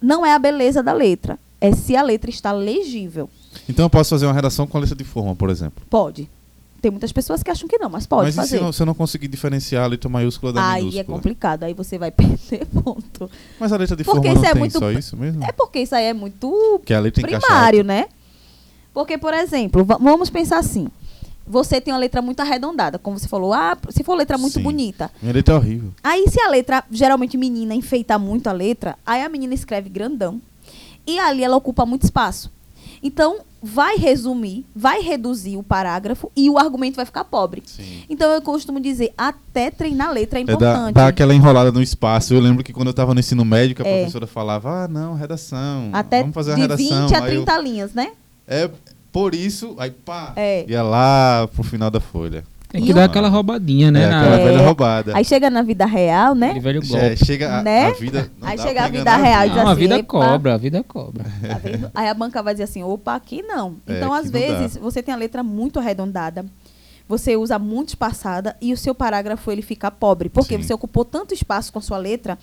[0.00, 3.28] Não é a beleza da letra, é se a letra está legível.
[3.68, 5.84] Então eu posso fazer uma redação com a letra de forma, por exemplo.
[5.90, 6.28] Pode.
[6.80, 8.56] Tem muitas pessoas que acham que não, mas pode mas fazer.
[8.56, 11.04] se não- eu não conseguir diferenciar a letra maiúscula da Aí é minúscula?
[11.18, 13.30] complicado, aí você vai perder ponto.
[13.58, 15.44] Mas a letra de Porque forma não é muito- só isso mesmo?
[15.44, 18.06] É porque isso aí é muito Que a letra primário, né?
[18.94, 20.88] Porque, por exemplo, va- vamos pensar assim.
[21.46, 23.52] Você tem uma letra muito arredondada, como você falou.
[23.52, 24.62] Ah, se for letra muito Sim.
[24.62, 25.10] bonita.
[25.20, 25.90] Minha letra é horrível.
[26.02, 30.40] Aí, se a letra, geralmente menina, enfeita muito a letra, aí a menina escreve grandão.
[31.06, 32.50] E ali ela ocupa muito espaço.
[33.02, 37.62] Então, vai resumir, vai reduzir o parágrafo e o argumento vai ficar pobre.
[37.66, 38.04] Sim.
[38.08, 40.94] Então eu costumo dizer, até treinar letra é É importante.
[40.94, 42.32] dar aquela enrolada no espaço.
[42.32, 43.98] Eu lembro que quando eu tava no ensino médio, a É.
[43.98, 45.90] professora falava, ah, não, redação.
[45.92, 47.06] Até vamos fazer a de redação.
[47.06, 48.12] 20 a Aí eu- 30 linhas, né?
[48.46, 48.70] é
[49.12, 50.64] por isso, aí pá, É.
[50.68, 52.44] ia lá pro final da folha.
[52.70, 54.02] Tem E que o- dar aquela roubadinha, né?
[54.02, 54.44] É, aquela É.
[54.44, 55.16] velha roubada.
[55.16, 56.46] Aí chega na vida real, né?
[56.50, 57.24] Aquele velho Che- golpe.
[57.26, 57.86] chega a, Né?
[57.88, 58.30] a vida.
[58.40, 60.06] não Aí dá chega a vida real e diz Não, a assim, vida "Epa".
[60.08, 61.24] cobra, a vida cobra.
[61.24, 61.90] Tá vendo?
[61.94, 63.74] Aí a banca vai dizer assim, opa, aqui não.
[63.88, 64.46] É, Então, aqui às não dá.
[64.58, 66.44] vezes, você tem a letra muito arredondada,
[67.08, 70.28] você usa muito espaçada e o seu parágrafo ele fica pobre.
[70.28, 70.62] Porque Sim.
[70.62, 72.38] você ocupou tanto espaço com a sua letra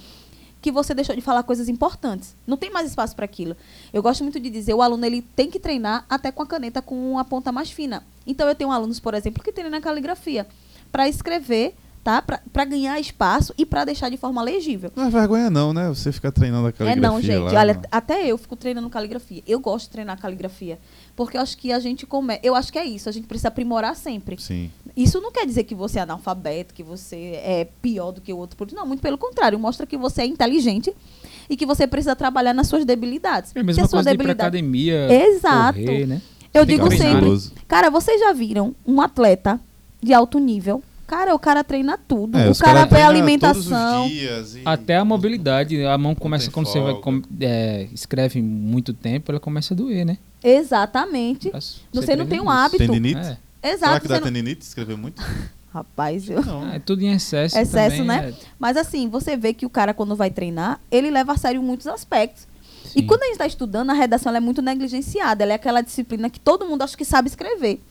[0.61, 2.35] que você deixou de falar coisas importantes.
[2.45, 3.55] Não tem mais espaço para aquilo.
[3.93, 6.81] Eu gosto muito de dizer, o aluno ele tem que treinar até com a caneta
[6.81, 8.03] com a ponta mais fina.
[8.25, 10.47] Então eu tenho alunos, por exemplo, que treinam na caligrafia
[10.91, 11.75] para escrever,
[12.07, 12.23] tá?
[12.53, 14.89] Para ganhar espaço e para deixar de forma legível.
[14.95, 15.89] Não é vergonha, não, né?
[15.89, 17.01] Você ficar treinando a É caligrafia.
[17.09, 17.53] não, gente.
[17.53, 17.81] lá, Olha, não.
[17.91, 19.43] até eu fico treinando caligrafia.
[19.45, 20.79] Eu gosto de treinar caligrafia.
[21.17, 22.39] Porque eu acho que a gente come...
[22.41, 23.09] Eu acho que é isso.
[23.09, 24.39] A gente precisa aprimorar sempre.
[24.39, 24.71] Sim.
[24.95, 28.37] Isso não quer dizer que você é analfabeto, que você é pior do que o
[28.37, 28.55] outro.
[28.73, 29.59] Não, muito pelo contrário.
[29.59, 30.93] Mostra que você é inteligente
[31.49, 33.51] e que você precisa trabalhar nas suas debilidades.
[33.53, 35.77] É a mesma a sua coisa de ir pra debilidade- academia, Exato.
[35.79, 36.21] correr, né?
[36.53, 37.51] Eu Tem digo sempre.
[37.67, 39.59] Cara, vocês já viram um atleta
[40.01, 40.81] de alto nível?
[41.07, 42.37] Cara, o cara treina tudo.
[42.37, 44.01] É, o cara vê treinam alimentação.
[44.03, 47.21] Todos os dias e- Até a mobilidade, a mão começa, quando você vai, folga.
[47.39, 50.17] é, escreve muito tempo, ela começa a doer, né?
[50.43, 51.49] Exatamente.
[51.49, 51.59] Pra-
[51.93, 52.77] Você não tem um hábito.
[52.79, 53.19] Tendinite?
[53.19, 53.23] É.
[53.23, 54.01] Será Exato.
[54.01, 54.61] que você dá não- tendinite?
[54.63, 55.21] Escrever muito?
[55.73, 56.43] Rapaz, eu...
[56.43, 56.71] Não.
[56.73, 57.57] É tudo em excesso.
[57.57, 58.29] Excesso, também, né?
[58.29, 58.33] é.
[58.59, 61.87] Mas assim, você vê que o cara, quando vai treinar, ele leva a sério muitos
[61.87, 62.47] aspectos.
[62.95, 63.05] E Sim.
[63.07, 65.43] quando a gente está estudando, a redação ela é muito negligenciada.
[65.43, 67.81] Ela é aquela disciplina que todo mundo acha que sabe escrever.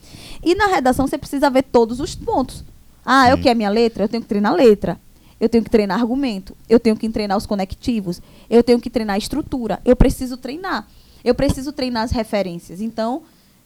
[0.43, 2.63] E na redação você precisa ver todos os pontos.
[3.09, 3.43] Ah, eu Sim.
[3.43, 4.03] quero minha letra?
[4.03, 4.99] Eu tenho que treinar letra.
[5.39, 6.57] Eu tenho que treinar argumento.
[6.67, 8.21] Eu tenho que treinar os conectivos.
[8.49, 9.79] Eu tenho que treinar a estrutura.
[9.85, 10.85] Eu preciso treinar.
[11.23, 12.81] Eu preciso treinar as referências.
[12.81, 13.21] Então,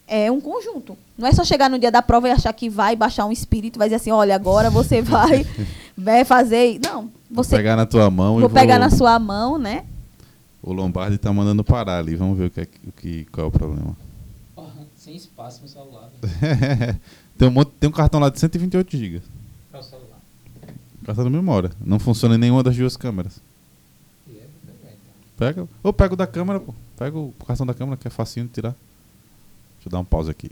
[0.07, 0.95] é um conjunto.
[1.17, 3.79] Não é só chegar no dia da prova e achar que vai baixar um espírito,
[3.79, 5.43] vai dizer assim, olha, agora você vai,
[5.97, 6.79] vai fazer.
[6.83, 8.59] Não, Vou você pegar na tua mão e vou vou...
[8.59, 9.85] pegar na sua mão, né?
[10.61, 12.15] O Lombardi tá mandando parar ali.
[12.15, 13.97] Vamos ver o que, é, o que, qual é o problema.
[14.95, 16.11] Sem espaço no celular.
[17.41, 19.19] tem, um monte, tem um cartão lá de 128 GB.
[19.71, 20.19] Para o celular.
[21.03, 21.71] Cartão de memória.
[21.83, 23.41] Não funciona em nenhuma das duas câmeras.
[25.35, 25.67] Pega.
[25.81, 26.71] Ou pega o da câmera, pô.
[26.95, 28.75] Pega o cartão da câmera que é facinho de tirar.
[29.73, 30.51] Deixa eu dar um pause aqui.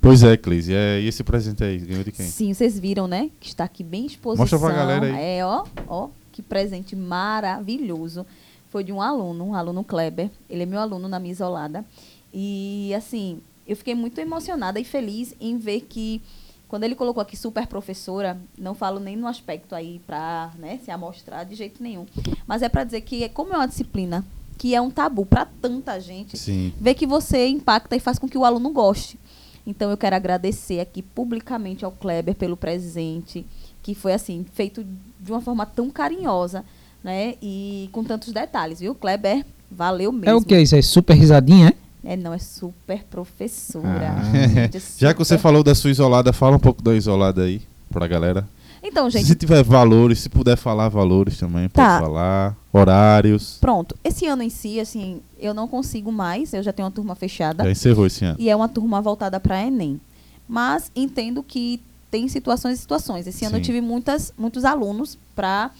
[0.00, 0.72] Pois é, Cleise.
[0.72, 1.76] É, e esse presente aí?
[1.76, 2.24] Ganhou de quem?
[2.24, 3.30] Sim, vocês viram, né?
[3.38, 4.44] Que está aqui bem em exposição.
[4.44, 5.38] Mostra pra galera aí.
[5.38, 8.24] É, ó, ó, que presente maravilhoso.
[8.70, 10.30] Foi de um aluno, um aluno Kleber.
[10.48, 11.84] Ele é meu aluno na minha isolada.
[12.32, 16.22] E assim, eu fiquei muito emocionada e feliz em ver que
[16.66, 20.90] quando ele colocou aqui super professora, não falo nem no aspecto aí para né, se
[20.90, 22.06] amostrar de jeito nenhum.
[22.46, 24.24] Mas é para dizer que, como é uma disciplina
[24.56, 26.72] que é um tabu para tanta gente, Sim.
[26.80, 29.16] ver que você impacta e faz com que o aluno goste.
[29.64, 33.46] Então eu quero agradecer aqui publicamente ao Kleber pelo presente,
[33.82, 34.84] que foi assim, feito
[35.20, 36.64] de uma forma tão carinhosa,
[37.04, 37.34] né?
[37.40, 38.94] E com tantos detalhes, viu?
[38.96, 40.28] Kleber, valeu mesmo.
[40.28, 40.74] É o que é isso?
[40.74, 41.74] É super risadinha, é?
[42.10, 44.16] É, não, é super professora.
[44.18, 44.24] Ah.
[44.64, 47.42] gente, é Já que você super- falou da sua isolada, fala um pouco da isolada
[47.42, 48.48] aí pra galera.
[48.82, 52.00] Então, Se gente, tiver valores, se puder falar valores também, pode Tá.
[52.00, 52.56] falar.
[52.72, 53.58] Horários.
[53.60, 53.96] pronto.
[54.04, 57.64] Esse ano em si, assim, eu não consigo mais, eu já tenho uma turma fechada.
[57.64, 58.36] Já encerrou esse ano.
[58.38, 60.00] E é uma turma voltada para Enem.
[60.48, 63.26] Mas entendo que tem situações e situações.
[63.26, 63.64] Esse ano eu Sim.
[63.64, 65.70] tive muitas, muitos alunos para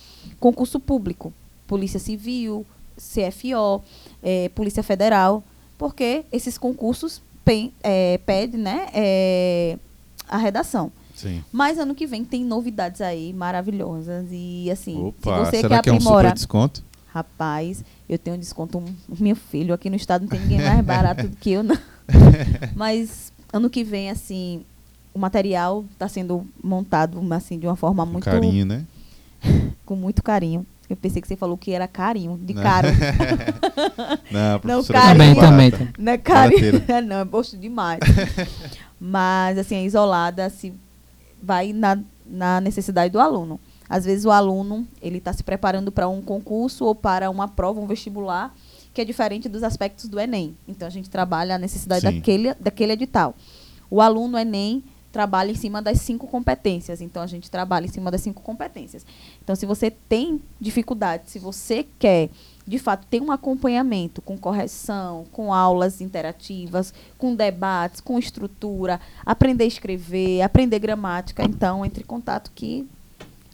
[0.40, 1.32] concurso público.
[1.66, 2.66] Polícia Civil,
[2.98, 3.82] CFO,
[4.22, 5.42] eh, Polícia Federal.
[5.78, 9.78] Porque esses concursos pen- eh, pedem né, eh,
[10.28, 10.90] a redação.
[11.14, 11.42] Sim.
[11.50, 14.26] Mas ano que vem tem novidades aí maravilhosas.
[14.30, 16.84] E assim, Opa, se você será quer que é um super desconto?
[17.08, 18.82] Rapaz, eu tenho um desconto.
[19.18, 21.76] Meu filho, aqui no estado não tem ninguém mais barato do que eu, não.
[22.74, 24.62] Mas ano que vem, assim,
[25.14, 28.24] o material está sendo montado assim, de uma forma muito.
[28.24, 28.84] Carinho, né?
[29.84, 30.64] Com muito carinho.
[30.88, 32.62] Eu pensei que você falou que era carinho, de Não.
[32.62, 32.88] caro.
[34.30, 35.34] Não, Não, carinho.
[35.34, 35.88] Também, também.
[35.98, 36.82] Não é carinho.
[37.06, 38.00] Não, é gosto demais.
[38.98, 40.72] Mas, assim, a isolada se
[41.42, 43.60] vai na, na necessidade do aluno.
[43.88, 47.80] Às vezes o aluno ele está se preparando para um concurso ou para uma prova,
[47.80, 48.54] um vestibular,
[48.92, 50.56] que é diferente dos aspectos do Enem.
[50.66, 52.14] Então a gente trabalha a necessidade Sim.
[52.14, 53.34] daquele, daquele edital.
[53.90, 57.00] O aluno Enem trabalha em cima das cinco competências.
[57.00, 59.06] Então a gente trabalha em cima das cinco competências.
[59.42, 62.28] Então se você tem dificuldade, se você quer
[62.66, 69.64] de fato ter um acompanhamento com correção, com aulas interativas, com debates, com estrutura, aprender
[69.64, 72.86] a escrever, aprender gramática, então entre em contato que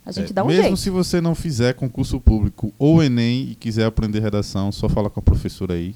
[0.05, 0.77] a gente É, dá um mesmo jeito.
[0.77, 5.21] se você não fizer concurso público ou Enem e quiser aprender redação, só fala com
[5.21, 5.95] a professora aí.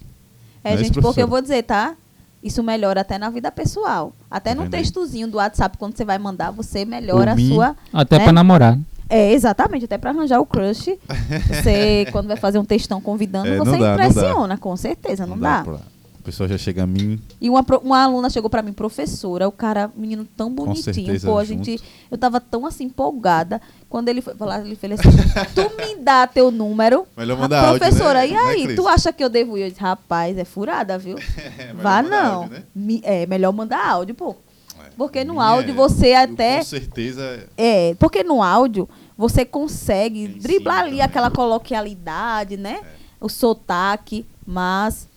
[0.62, 1.24] É, Não é isso, gente, porque professora?
[1.24, 1.96] eu vou dizer, tá?
[2.42, 4.12] Isso melhora até na vida pessoal.
[4.30, 4.68] Até aí?
[4.70, 7.76] textozinho do WhatsApp, quando você vai mandar, você melhora a sua.
[7.92, 8.24] Até né?
[8.24, 8.78] pra namorar.
[9.10, 10.90] É, exatamente, até pra arranjar o crush.
[11.48, 14.06] Você, quando vai fazer um textão convidando, É, não você dá, não dá.
[14.06, 15.62] impressiona, com certeza, não, dá.
[15.64, 15.78] pra-
[16.28, 17.18] O pessoal já chega a mim.
[17.40, 20.94] E uma, uma aluna chegou pra mim, professora, o cara, menino tão Com bonitinho.
[20.94, 21.64] certeza, Pô, a junto.
[21.64, 21.82] gente.
[22.10, 23.62] Eu tava tão assim empolgada.
[23.88, 25.08] Quando ele foi falar, ele fez assim:
[25.54, 27.06] Tu me dá teu número.
[27.16, 28.28] Melhor mandar áudio, professora, né?
[28.28, 29.62] e Né, aí, tu acha que eu devo ir?
[29.62, 31.16] Eu disse, rapaz, é furada, viu?
[31.58, 32.42] É, Vá não.
[32.42, 32.62] áudio, né?
[32.74, 34.36] Me- é melhor mandar áudio, pô.
[34.84, 34.90] É.
[34.98, 37.48] Porque no áudio é- você até- Com certeza.
[37.56, 38.86] É, porque no áudio
[39.16, 41.02] você consegue driblar ali também.
[41.06, 42.80] aquela coloquialidade, né?
[42.84, 42.86] É.
[43.18, 45.07] O sotaque, mas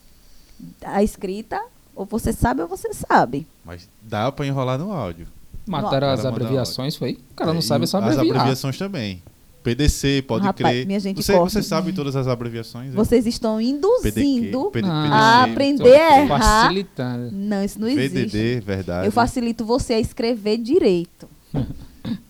[0.84, 1.62] a escrita,
[1.96, 3.46] ou você sabe ou você sabe.
[3.66, 5.28] Mas dá pra enrolar no áudio.
[5.68, 7.20] Mataram as abreviações, foi?
[7.32, 9.22] O cara É, não sabe e só As abreviações também.
[9.64, 10.88] PDC, pode Rapaz, crer.
[10.88, 12.90] minha gente você, você sabe todas as abreviações?
[12.90, 12.96] né?
[12.96, 14.72] Vocês estão induzindo.
[14.72, 16.40] PD, Ah, PDC, aprender a errar.
[16.64, 17.30] Facilitando.
[17.32, 18.10] Não, isso não existe.
[18.10, 19.06] VDD, verdade.
[19.08, 21.30] Eu facilito você a escrever direito.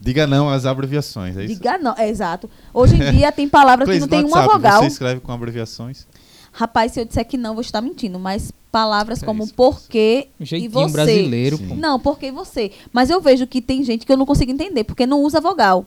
[0.01, 1.53] Diga não às abreviações, é isso?
[1.55, 2.49] Diga não, é exato.
[2.73, 4.81] Hoje em dia tem palavras que não tem uma WhatsApp, vogal.
[4.81, 6.05] Você escreve com abreviações?
[6.51, 8.19] Rapaz, se eu disser que não, vou estar mentindo.
[8.19, 10.91] Mas palavras É como isso, porquê Um e você.
[10.93, 11.67] brasileiro, Sim.
[11.69, 11.75] pô.
[11.75, 12.71] Não, porque e você.
[12.91, 15.85] Mas eu vejo que tem gente que eu não consigo entender, porque não usa vogal.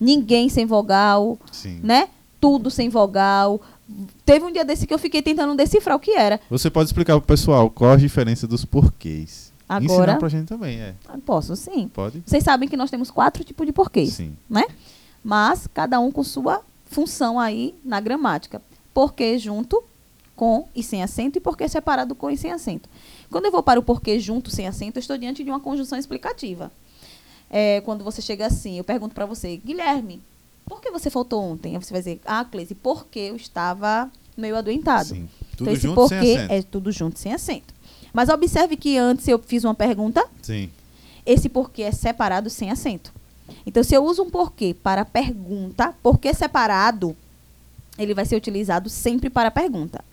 [0.00, 1.80] Ninguém sem vogal, Sim.
[1.82, 2.08] né?
[2.40, 3.60] Tudo sem vogal.
[4.24, 6.40] Teve um dia desse que eu fiquei tentando decifrar o que era.
[6.50, 9.52] Você pode explicar pro pessoal qual a diferença dos porquês.
[9.68, 10.94] Agora- Ensinar pra gente também, é.
[11.08, 11.88] Ah, Posso, sim.
[11.88, 12.22] Pode?
[12.24, 14.32] Vocês sabem que nós temos quatro tipos de porquês, Sim.
[14.48, 14.64] né?
[15.24, 18.62] Mas cada um com sua função aí na gramática.
[18.94, 19.82] Porquê junto
[20.36, 22.88] com e sem acento e porquê separado com e sem acento.
[23.30, 25.98] Quando eu vou para o porquê junto sem acento, eu estou diante de uma conjunção
[25.98, 26.70] explicativa.
[27.50, 30.20] É, quando você chega assim, eu pergunto para você, Guilherme,
[30.66, 31.74] por que você faltou ontem?
[31.74, 35.08] Aí você vai dizer, ah, Cleise, porque eu estava meio adoentado.
[35.08, 35.28] Sim.
[35.56, 37.74] Tudo então esse junto porquê é tudo junto sem acento.
[38.12, 40.70] Mas observe que antes eu fiz uma pergunta Sim.
[41.24, 43.12] esse porquê é separado sem acento.
[43.64, 47.16] Então, se eu uso um porquê para pergunta, porquê separado,
[47.98, 50.04] ele vai ser utilizado sempre para pergunta,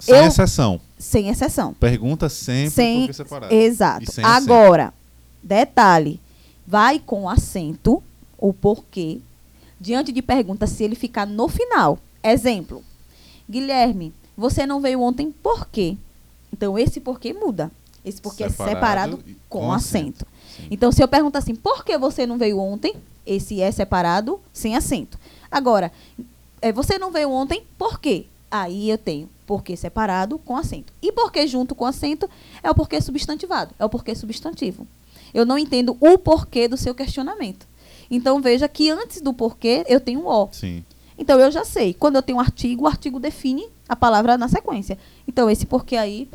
[0.00, 0.80] Sem Eu- exceção.
[0.98, 1.74] sem exceção.
[1.74, 3.54] Pergunta sempre sem, porque separado.
[3.54, 4.10] Exato.
[4.10, 4.52] Sem acento.
[4.52, 4.92] Agora,
[5.42, 6.20] detalhe,
[6.66, 8.02] vai com acento,
[8.38, 9.20] o porquê,
[9.80, 11.98] diante de pergunta, se ele ficar no final.
[12.22, 12.82] Exemplo,
[13.48, 15.96] Guilherme, você não veio ontem por quê?
[16.52, 17.70] Então, esse porquê muda.
[18.04, 20.26] Esse porquê é separado e- com acento.
[20.56, 20.66] Sim.
[20.70, 22.94] Então, se eu perguntar assim, por que você não veio ontem?
[23.26, 25.18] Esse é separado sem acento.
[25.50, 25.92] Agora,
[26.62, 28.24] é, você não veio ontem, por quê?
[28.50, 30.92] Aí eu tenho porquê separado com acento.
[31.02, 32.30] E porquê junto com acento
[32.62, 34.86] é o porquê substantivado, é o porquê substantivo.
[35.34, 37.66] Eu não entendo o porquê do seu questionamento.
[38.08, 40.48] Então, veja que antes do porquê, eu tenho um o.
[40.52, 40.84] Sim.
[41.18, 41.92] Então, eu já sei.
[41.92, 44.96] Quando eu tenho um artigo, o artigo define a palavra na sequência.
[45.26, 46.28] Então, esse porquê aí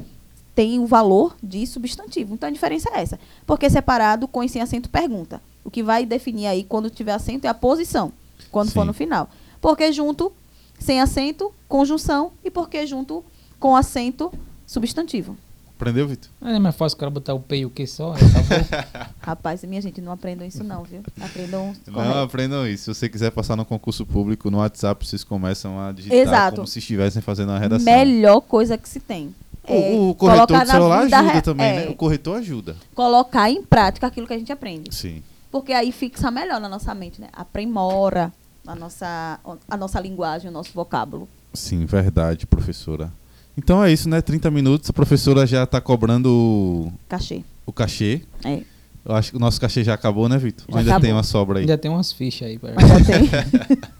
[0.53, 2.33] tem o valor de substantivo.
[2.33, 3.17] Então, a diferença é essa.
[3.45, 5.41] Porque separado com e sem acento, pergunta.
[5.63, 8.11] O que vai definir aí, quando tiver acento, é a posição.
[8.51, 8.87] Quando for Sim.
[8.87, 9.29] no final.
[9.61, 10.33] Porque junto,
[10.79, 12.31] sem acento, conjunção.
[12.43, 13.23] E porque junto,
[13.59, 14.31] com acento,
[14.65, 15.35] substantivo.
[15.77, 16.29] Aprendeu, Vitor?
[16.41, 18.13] É mais fácil o cara botar o P e o Q só.
[18.13, 19.05] tá bom.
[19.19, 21.01] Rapaz, minha gente, não aprendam isso não, viu?
[21.19, 22.17] Aprendam Não correto.
[22.19, 22.93] aprendam isso.
[22.93, 26.55] Se você quiser passar no concurso público, no WhatsApp, vocês começam a digitar Exato.
[26.55, 27.85] como se estivessem fazendo a redação.
[27.85, 29.35] Melhor coisa que se tem.
[29.67, 31.89] É O, o corretor colocar do celular ajuda re- também, é, né?
[31.89, 32.77] O corretor ajuda.
[32.93, 34.95] Colocar em prática aquilo que a gente aprende.
[34.95, 35.21] Sim.
[35.51, 37.27] Porque aí fixa melhor na nossa mente, né?
[37.33, 38.31] Aprimora
[38.65, 41.27] a nossa, a nossa linguagem, o nosso vocábulo.
[41.53, 43.11] Sim, verdade, professora.
[43.57, 44.21] Então é isso, né?
[44.21, 47.43] 30 minutos, a professora já está cobrando o, Cachê.
[47.65, 48.21] o cachê.
[48.43, 48.61] É.
[49.05, 50.65] Eu acho que o nosso cachê já acabou, né, Vitor?
[50.69, 51.01] Ainda acabou.
[51.01, 51.61] tem uma sobra aí?
[51.61, 52.57] Ainda tem umas fichas aí.
[52.57, 52.73] Pra...
[52.73, 53.29] Mas já tem.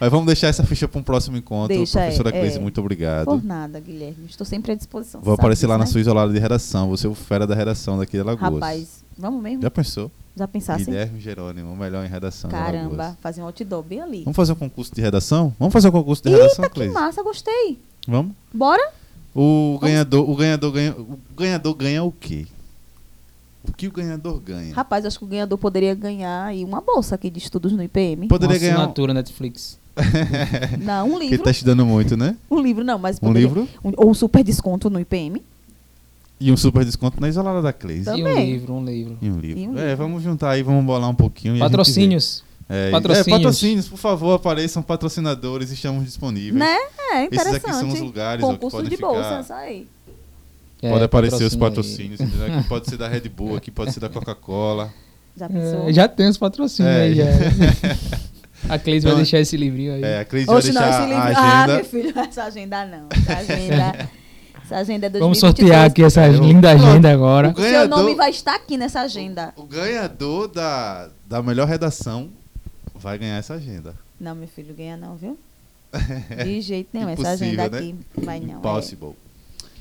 [0.00, 1.74] Mas vamos deixar essa ficha para um próximo encontro.
[1.74, 2.60] Deixa, professora é, Cleise, é.
[2.60, 3.26] muito obrigado.
[3.26, 4.26] Por nada, Guilherme.
[4.28, 5.20] Estou sempre à disposição.
[5.20, 5.90] Vou aparecer lá na né?
[5.90, 6.88] sua isolada de redação.
[6.88, 8.54] Você é o fera da redação daqui de Alagoas.
[8.54, 9.62] Rapaz, vamos mesmo?
[9.62, 10.10] Já pensou?
[10.36, 10.84] Já pensasse?
[10.86, 12.50] Guilherme Jerônimo, o melhor em redação.
[12.50, 14.22] Caramba, fazer um outdoor bem ali.
[14.24, 15.54] Vamos fazer um concurso de redação?
[15.58, 17.78] Vamos fazer um concurso de redação, Eita, que massa, gostei.
[18.08, 18.32] Vamos?
[18.52, 18.90] Bora?
[19.34, 22.46] O ganhador, o ganhador ganha, o ganhador ganha o quê?
[23.66, 24.74] O que o ganhador ganha?
[24.74, 28.28] Rapaz, acho que o ganhador poderia ganhar aí uma bolsa aqui de estudos no IPM.
[28.28, 29.78] Poderia Uma ganhar um, assinatura Netflix.
[30.82, 31.44] Não, um que livro.
[31.44, 32.36] tá estudando muito, né?
[32.50, 35.40] Um livro não, mas Um poderia- livro um- ou um super desconto no IPM.
[36.40, 38.04] E um super desconto na isolada da Cleise.
[38.04, 38.22] Também.
[38.24, 39.18] E um livro, um livro.
[39.22, 39.60] E um livro.
[39.60, 39.96] E um É, livro.
[39.96, 41.52] vamos juntar aí, vamos bolar um pouquinho.
[41.52, 42.44] e a gente Patrocínios.
[42.68, 43.26] É, Patrocínios.
[43.28, 46.54] É, patrocínios, por favor, apareçam patrocinadores, estamos disponíveis.
[46.54, 46.76] Né?
[47.12, 47.56] É Esses interessante.
[47.66, 49.08] aqui são os lugares ó, que Concurso podem de ficar.
[49.08, 49.86] bolsas aí.
[50.82, 52.58] É, Pode aparecer os patrocínio patrocínios, entendeu?
[52.58, 54.92] Aqui pode ser da Red Bull, aqui pode ser da Coca-Cola.
[55.36, 55.52] Já aí.
[55.52, 55.88] pensou?
[55.88, 57.00] É, já tem os patrocínios É.
[57.02, 57.14] aí.
[57.14, 57.24] Já.
[58.68, 60.02] A Cleise vai Então, deixar esse livrinho aí.
[60.02, 61.22] É, a Cleise vai Oxe, não, deixar esse livro.
[61.22, 61.74] a Ah, agenda.
[61.76, 63.08] meu filho, essa agenda não.
[63.10, 64.10] Essa agenda.
[64.64, 65.20] Essa agenda é 2023.
[65.20, 67.50] Vamos sortear aqui essa Eu- linda agenda agora.
[67.50, 69.52] O Seu ganhador- nome vai estar aqui nessa agenda.
[69.56, 72.30] O ganhador da, da melhor redação
[72.94, 73.94] vai ganhar essa agenda.
[74.18, 75.38] Não, meu filho, ganha não, viu?
[76.44, 77.08] De jeito nenhum.
[77.10, 77.78] Essa agenda né?
[77.78, 78.54] aqui vai não.
[78.54, 78.58] é.
[78.58, 79.12] Impossible.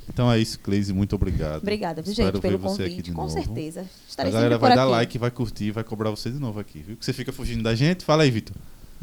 [0.10, 0.92] Então é isso, Cleise.
[0.92, 1.62] Muito obrigado.
[1.62, 3.06] Obrigada, viu, Espero gente, pelo ver você aqui convite.
[3.06, 3.34] de Com novo.
[3.34, 3.82] certeza.
[3.82, 4.92] A Estarei galera sempre por vai dar aqui.
[4.92, 6.98] like, vai curtir, vai cobrar você de novo aqui, viu?
[6.98, 8.04] Que você fica fugindo da gente.
[8.04, 8.54] Fala aí, Vitor.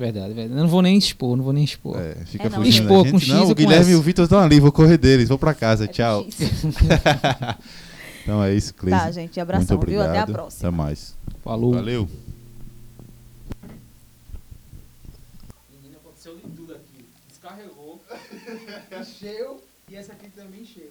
[0.01, 0.59] Verdade, verdade.
[0.59, 2.01] Eu não vou nem expor, não vou nem expor.
[2.01, 2.57] É, fica É, não.
[2.59, 3.29] fugindo Expor da com gente.
[3.31, 5.53] X não, o com Guilherme e o Vitor estão ali, vou correr deles, vou pra
[5.55, 6.27] casa, É com tchau.
[8.23, 8.99] Então é isso, Cleise.
[8.99, 9.41] Tá, gente.
[9.41, 10.01] Abração, Muito viu?
[10.01, 10.23] obrigado.
[10.23, 10.69] Até a próxima.
[10.69, 11.15] Até mais.
[11.43, 11.73] Falou.
[11.75, 12.09] Valeu.
[15.73, 17.05] Menina, aconteceu de tudo aqui.
[17.29, 18.01] Descarregou,
[19.01, 20.89] encheu e essa aqui também encheu.